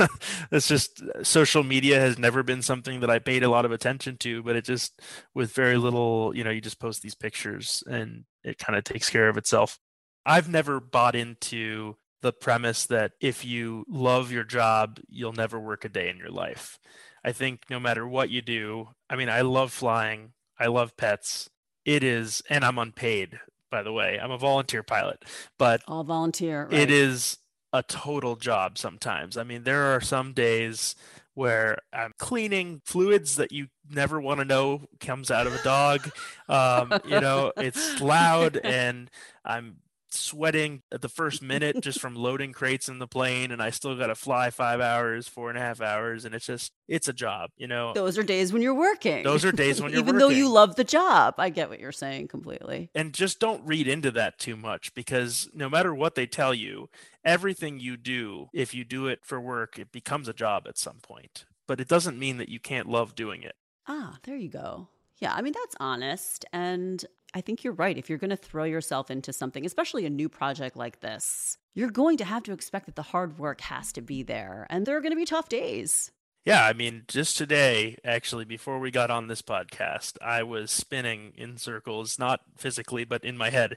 it's 0.50 0.66
just 0.66 1.02
social 1.22 1.62
media 1.62 2.00
has 2.00 2.18
never 2.18 2.42
been 2.42 2.62
something 2.62 3.00
that 3.00 3.10
I 3.10 3.20
paid 3.20 3.44
a 3.44 3.48
lot 3.48 3.64
of 3.64 3.70
attention 3.70 4.16
to, 4.18 4.42
but 4.42 4.56
it 4.56 4.64
just 4.64 5.00
with 5.34 5.52
very 5.52 5.76
little, 5.76 6.32
you 6.34 6.42
know, 6.42 6.50
you 6.50 6.60
just 6.60 6.80
post 6.80 7.02
these 7.02 7.14
pictures 7.14 7.84
and 7.86 8.24
it 8.42 8.58
kind 8.58 8.76
of 8.76 8.82
takes 8.84 9.08
care 9.08 9.28
of 9.28 9.36
itself. 9.36 9.78
I've 10.26 10.48
never 10.48 10.80
bought 10.80 11.14
into 11.14 11.96
the 12.22 12.32
premise 12.32 12.86
that 12.86 13.12
if 13.20 13.44
you 13.44 13.84
love 13.88 14.32
your 14.32 14.44
job, 14.44 15.00
you'll 15.08 15.32
never 15.32 15.60
work 15.60 15.84
a 15.84 15.88
day 15.88 16.08
in 16.08 16.16
your 16.16 16.30
life. 16.30 16.78
I 17.24 17.32
think 17.32 17.64
no 17.68 17.78
matter 17.78 18.06
what 18.06 18.30
you 18.30 18.42
do, 18.42 18.88
I 19.10 19.16
mean, 19.16 19.28
I 19.28 19.42
love 19.42 19.72
flying, 19.72 20.32
I 20.58 20.66
love 20.66 20.96
pets. 20.96 21.50
It 21.84 22.04
is, 22.04 22.42
and 22.48 22.64
I'm 22.64 22.78
unpaid, 22.78 23.40
by 23.70 23.82
the 23.82 23.92
way. 23.92 24.18
I'm 24.20 24.30
a 24.30 24.38
volunteer 24.38 24.82
pilot, 24.82 25.24
but 25.58 25.82
all 25.88 26.04
volunteer. 26.04 26.64
Right. 26.64 26.80
It 26.80 26.90
is 26.90 27.38
a 27.72 27.82
total 27.82 28.36
job 28.36 28.78
sometimes. 28.78 29.36
I 29.36 29.44
mean, 29.44 29.64
there 29.64 29.94
are 29.94 30.00
some 30.00 30.32
days 30.32 30.94
where 31.34 31.78
I'm 31.92 32.12
cleaning 32.18 32.82
fluids 32.84 33.36
that 33.36 33.52
you 33.52 33.68
never 33.90 34.20
want 34.20 34.40
to 34.40 34.44
know 34.44 34.82
comes 35.00 35.30
out 35.30 35.46
of 35.46 35.54
a 35.54 35.62
dog. 35.62 36.10
Um, 36.48 36.92
you 37.06 37.18
know, 37.18 37.50
it's 37.56 37.98
loud 38.02 38.58
and 38.62 39.10
I'm 39.42 39.76
sweating 40.12 40.82
at 40.92 41.00
the 41.02 41.08
first 41.08 41.42
minute 41.42 41.80
just 41.80 42.00
from 42.00 42.14
loading 42.14 42.52
crates 42.52 42.88
in 42.88 42.98
the 42.98 43.06
plane 43.06 43.50
and 43.50 43.62
I 43.62 43.70
still 43.70 43.96
got 43.96 44.08
to 44.08 44.14
fly 44.14 44.50
five 44.50 44.80
hours, 44.80 45.28
four 45.28 45.48
and 45.48 45.58
a 45.58 45.60
half 45.60 45.80
hours. 45.80 46.24
And 46.24 46.34
it's 46.34 46.46
just, 46.46 46.72
it's 46.88 47.08
a 47.08 47.12
job, 47.12 47.50
you 47.56 47.66
know? 47.66 47.92
Those 47.94 48.18
are 48.18 48.22
days 48.22 48.52
when 48.52 48.62
you're 48.62 48.74
working. 48.74 49.22
Those 49.24 49.44
are 49.44 49.52
days 49.52 49.80
when 49.80 49.90
you're 49.92 50.00
Even 50.02 50.14
working. 50.14 50.28
though 50.28 50.34
you 50.34 50.48
love 50.48 50.76
the 50.76 50.84
job. 50.84 51.34
I 51.38 51.50
get 51.50 51.68
what 51.68 51.80
you're 51.80 51.92
saying 51.92 52.28
completely. 52.28 52.90
And 52.94 53.12
just 53.12 53.40
don't 53.40 53.66
read 53.66 53.88
into 53.88 54.10
that 54.12 54.38
too 54.38 54.56
much 54.56 54.94
because 54.94 55.48
no 55.54 55.68
matter 55.68 55.94
what 55.94 56.14
they 56.14 56.26
tell 56.26 56.54
you, 56.54 56.88
everything 57.24 57.80
you 57.80 57.96
do, 57.96 58.48
if 58.52 58.74
you 58.74 58.84
do 58.84 59.06
it 59.06 59.20
for 59.24 59.40
work, 59.40 59.78
it 59.78 59.92
becomes 59.92 60.28
a 60.28 60.32
job 60.32 60.64
at 60.66 60.78
some 60.78 60.98
point 61.02 61.44
but 61.68 61.80
it 61.80 61.88
doesn't 61.88 62.18
mean 62.18 62.38
that 62.38 62.48
you 62.48 62.60
can't 62.60 62.88
love 62.88 63.14
doing 63.14 63.42
it. 63.42 63.54
Ah, 63.88 64.18
there 64.24 64.36
you 64.36 64.50
go. 64.50 64.88
Yeah, 65.22 65.34
I 65.36 65.40
mean, 65.40 65.52
that's 65.52 65.76
honest. 65.78 66.44
And 66.52 67.04
I 67.32 67.42
think 67.42 67.62
you're 67.62 67.74
right. 67.74 67.96
If 67.96 68.08
you're 68.08 68.18
going 68.18 68.30
to 68.30 68.36
throw 68.36 68.64
yourself 68.64 69.08
into 69.08 69.32
something, 69.32 69.64
especially 69.64 70.04
a 70.04 70.10
new 70.10 70.28
project 70.28 70.76
like 70.76 70.98
this, 70.98 71.58
you're 71.74 71.92
going 71.92 72.16
to 72.16 72.24
have 72.24 72.42
to 72.42 72.52
expect 72.52 72.86
that 72.86 72.96
the 72.96 73.02
hard 73.02 73.38
work 73.38 73.60
has 73.60 73.92
to 73.92 74.00
be 74.00 74.24
there 74.24 74.66
and 74.68 74.84
there 74.84 74.96
are 74.96 75.00
going 75.00 75.12
to 75.12 75.16
be 75.16 75.24
tough 75.24 75.48
days. 75.48 76.10
Yeah, 76.44 76.66
I 76.66 76.72
mean, 76.72 77.04
just 77.06 77.38
today, 77.38 77.98
actually, 78.04 78.44
before 78.44 78.80
we 78.80 78.90
got 78.90 79.12
on 79.12 79.28
this 79.28 79.42
podcast, 79.42 80.20
I 80.20 80.42
was 80.42 80.72
spinning 80.72 81.34
in 81.36 81.56
circles, 81.56 82.18
not 82.18 82.40
physically, 82.56 83.04
but 83.04 83.24
in 83.24 83.38
my 83.38 83.50
head, 83.50 83.76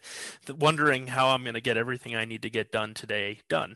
wondering 0.50 1.06
how 1.06 1.28
I'm 1.28 1.44
going 1.44 1.54
to 1.54 1.62
get 1.62 1.78
everything 1.78 2.16
I 2.16 2.26
need 2.26 2.42
to 2.42 2.50
get 2.50 2.72
done 2.72 2.96
today 2.96 3.42
done. 3.50 3.76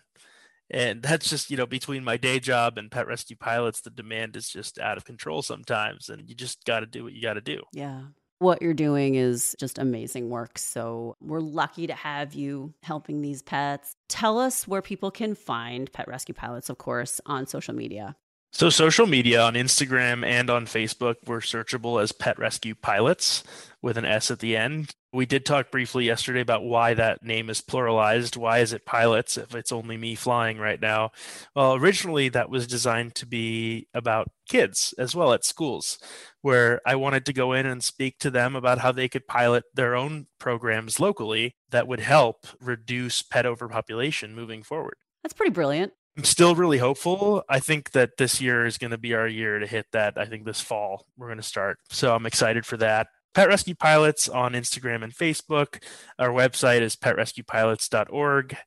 And 0.71 1.01
that's 1.01 1.29
just, 1.29 1.49
you 1.49 1.57
know, 1.57 1.65
between 1.65 2.03
my 2.03 2.17
day 2.17 2.39
job 2.39 2.77
and 2.77 2.91
pet 2.91 3.07
rescue 3.07 3.35
pilots, 3.35 3.81
the 3.81 3.89
demand 3.89 4.35
is 4.35 4.49
just 4.49 4.79
out 4.79 4.97
of 4.97 5.05
control 5.05 5.41
sometimes. 5.41 6.09
And 6.09 6.29
you 6.29 6.35
just 6.35 6.63
got 6.65 6.81
to 6.81 6.85
do 6.85 7.03
what 7.03 7.13
you 7.13 7.21
got 7.21 7.33
to 7.33 7.41
do. 7.41 7.61
Yeah. 7.73 8.01
What 8.37 8.61
you're 8.61 8.73
doing 8.73 9.15
is 9.15 9.55
just 9.59 9.79
amazing 9.79 10.29
work. 10.29 10.57
So 10.57 11.17
we're 11.19 11.41
lucky 11.41 11.87
to 11.87 11.93
have 11.93 12.33
you 12.33 12.73
helping 12.83 13.21
these 13.21 13.41
pets. 13.41 13.95
Tell 14.07 14.39
us 14.39 14.67
where 14.67 14.81
people 14.81 15.11
can 15.11 15.35
find 15.35 15.91
Pet 15.91 16.07
Rescue 16.07 16.35
Pilots, 16.35 16.69
of 16.69 16.77
course, 16.77 17.19
on 17.25 17.47
social 17.47 17.73
media. 17.73 18.15
So, 18.51 18.71
social 18.71 19.05
media 19.05 19.41
on 19.43 19.53
Instagram 19.53 20.25
and 20.25 20.49
on 20.49 20.65
Facebook, 20.65 21.17
we're 21.27 21.39
searchable 21.39 22.01
as 22.01 22.11
Pet 22.11 22.39
Rescue 22.39 22.73
Pilots 22.73 23.43
with 23.81 23.95
an 23.95 24.05
S 24.05 24.31
at 24.31 24.39
the 24.39 24.57
end. 24.57 24.95
We 25.11 25.25
did 25.25 25.43
talk 25.43 25.71
briefly 25.71 26.05
yesterday 26.05 26.41
about 26.41 26.63
why 26.63 26.93
that 26.93 27.23
name 27.23 27.49
is 27.49 27.61
pluralized. 27.61 28.37
Why 28.37 28.59
is 28.59 28.73
it 28.73 28.85
pilots 28.85 29.37
if 29.37 29.55
it's 29.55 29.71
only 29.71 29.97
me 29.97 30.13
flying 30.13 30.59
right 30.59 30.79
now? 30.79 31.11
Well, 31.55 31.75
originally 31.75 32.29
that 32.29 32.51
was 32.51 32.67
designed 32.67 33.15
to 33.15 33.25
be 33.25 33.87
about 33.93 34.29
kids 34.47 34.93
as 34.99 35.15
well 35.15 35.33
at 35.33 35.43
schools, 35.43 35.97
where 36.41 36.79
I 36.85 36.95
wanted 36.95 37.25
to 37.25 37.33
go 37.33 37.53
in 37.53 37.65
and 37.65 37.83
speak 37.83 38.19
to 38.19 38.29
them 38.29 38.55
about 38.55 38.79
how 38.79 38.91
they 38.91 39.09
could 39.09 39.27
pilot 39.27 39.63
their 39.73 39.95
own 39.95 40.27
programs 40.39 40.99
locally 40.99 41.55
that 41.71 41.87
would 41.87 42.01
help 42.01 42.45
reduce 42.61 43.23
pet 43.23 43.47
overpopulation 43.47 44.35
moving 44.35 44.61
forward. 44.61 44.95
That's 45.23 45.33
pretty 45.33 45.53
brilliant. 45.53 45.93
I'm 46.17 46.23
still 46.23 46.53
really 46.53 46.79
hopeful. 46.79 47.43
I 47.49 47.59
think 47.59 47.91
that 47.91 48.17
this 48.17 48.41
year 48.41 48.65
is 48.65 48.77
going 48.77 48.91
to 48.91 48.97
be 48.97 49.13
our 49.13 49.27
year 49.27 49.57
to 49.57 49.65
hit 49.65 49.85
that. 49.93 50.17
I 50.17 50.25
think 50.25 50.45
this 50.45 50.59
fall 50.59 51.05
we're 51.17 51.27
going 51.27 51.37
to 51.37 51.43
start. 51.43 51.79
So 51.89 52.13
I'm 52.13 52.25
excited 52.25 52.65
for 52.65 52.77
that. 52.77 53.07
Pet 53.33 53.47
Rescue 53.47 53.75
Pilots 53.75 54.27
on 54.27 54.53
Instagram 54.53 55.03
and 55.03 55.13
Facebook. 55.13 55.81
Our 56.17 56.29
website 56.29 56.81
is 56.81 56.95
petrescuepilots.org 56.95 58.57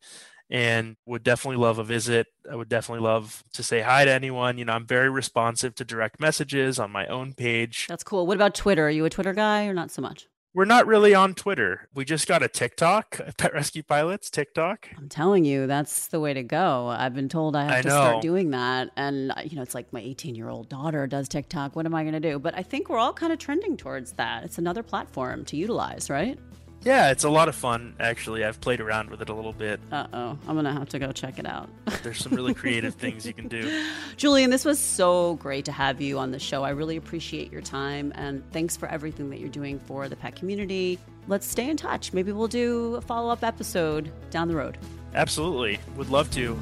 and 0.50 0.96
would 1.06 1.22
definitely 1.22 1.56
love 1.56 1.78
a 1.78 1.84
visit. 1.84 2.26
I 2.50 2.54
would 2.54 2.68
definitely 2.68 3.02
love 3.02 3.42
to 3.54 3.62
say 3.62 3.80
hi 3.80 4.04
to 4.04 4.10
anyone. 4.10 4.58
You 4.58 4.66
know, 4.66 4.74
I'm 4.74 4.86
very 4.86 5.08
responsive 5.08 5.74
to 5.76 5.84
direct 5.84 6.20
messages 6.20 6.78
on 6.78 6.90
my 6.90 7.06
own 7.06 7.32
page. 7.32 7.86
That's 7.88 8.04
cool. 8.04 8.26
What 8.26 8.36
about 8.36 8.54
Twitter? 8.54 8.86
Are 8.86 8.90
you 8.90 9.04
a 9.06 9.10
Twitter 9.10 9.32
guy 9.32 9.66
or 9.66 9.72
not 9.72 9.90
so 9.90 10.02
much? 10.02 10.28
We're 10.54 10.66
not 10.66 10.86
really 10.86 11.14
on 11.14 11.32
Twitter. 11.32 11.88
We 11.94 12.04
just 12.04 12.28
got 12.28 12.42
a 12.42 12.48
TikTok, 12.48 13.18
Pet 13.38 13.54
Rescue 13.54 13.82
Pilots 13.82 14.28
TikTok. 14.28 14.86
I'm 14.98 15.08
telling 15.08 15.46
you, 15.46 15.66
that's 15.66 16.08
the 16.08 16.20
way 16.20 16.34
to 16.34 16.42
go. 16.42 16.88
I've 16.88 17.14
been 17.14 17.30
told 17.30 17.56
I 17.56 17.62
have 17.62 17.72
I 17.72 17.80
to 17.80 17.88
know. 17.88 17.94
start 17.94 18.22
doing 18.22 18.50
that. 18.50 18.90
And, 18.96 19.32
you 19.44 19.56
know, 19.56 19.62
it's 19.62 19.74
like 19.74 19.90
my 19.94 20.00
18 20.00 20.34
year 20.34 20.50
old 20.50 20.68
daughter 20.68 21.06
does 21.06 21.26
TikTok. 21.26 21.74
What 21.74 21.86
am 21.86 21.94
I 21.94 22.02
going 22.02 22.12
to 22.12 22.20
do? 22.20 22.38
But 22.38 22.54
I 22.54 22.62
think 22.62 22.90
we're 22.90 22.98
all 22.98 23.14
kind 23.14 23.32
of 23.32 23.38
trending 23.38 23.78
towards 23.78 24.12
that. 24.12 24.44
It's 24.44 24.58
another 24.58 24.82
platform 24.82 25.46
to 25.46 25.56
utilize, 25.56 26.10
right? 26.10 26.38
Yeah, 26.84 27.10
it's 27.10 27.24
a 27.24 27.30
lot 27.30 27.48
of 27.48 27.54
fun, 27.54 27.94
actually. 28.00 28.44
I've 28.44 28.60
played 28.60 28.80
around 28.80 29.10
with 29.10 29.22
it 29.22 29.28
a 29.28 29.34
little 29.34 29.52
bit. 29.52 29.80
Uh 29.90 30.06
oh. 30.12 30.38
I'm 30.48 30.54
going 30.54 30.64
to 30.64 30.72
have 30.72 30.88
to 30.90 30.98
go 30.98 31.12
check 31.12 31.38
it 31.38 31.46
out. 31.46 31.68
There's 32.02 32.18
some 32.18 32.34
really 32.34 32.54
creative 32.54 32.94
things 32.94 33.26
you 33.26 33.32
can 33.32 33.48
do. 33.48 33.84
Julian, 34.16 34.50
this 34.50 34.64
was 34.64 34.78
so 34.78 35.34
great 35.36 35.64
to 35.66 35.72
have 35.72 36.00
you 36.00 36.18
on 36.18 36.30
the 36.32 36.38
show. 36.38 36.62
I 36.64 36.70
really 36.70 36.96
appreciate 36.96 37.52
your 37.52 37.62
time 37.62 38.12
and 38.16 38.42
thanks 38.52 38.76
for 38.76 38.88
everything 38.88 39.30
that 39.30 39.38
you're 39.38 39.48
doing 39.48 39.78
for 39.78 40.08
the 40.08 40.16
pet 40.16 40.34
community. 40.36 40.98
Let's 41.28 41.46
stay 41.46 41.70
in 41.70 41.76
touch. 41.76 42.12
Maybe 42.12 42.32
we'll 42.32 42.48
do 42.48 42.96
a 42.96 43.00
follow 43.00 43.30
up 43.30 43.44
episode 43.44 44.10
down 44.30 44.48
the 44.48 44.56
road. 44.56 44.78
Absolutely. 45.14 45.78
Would 45.96 46.08
love 46.08 46.30
to. 46.32 46.58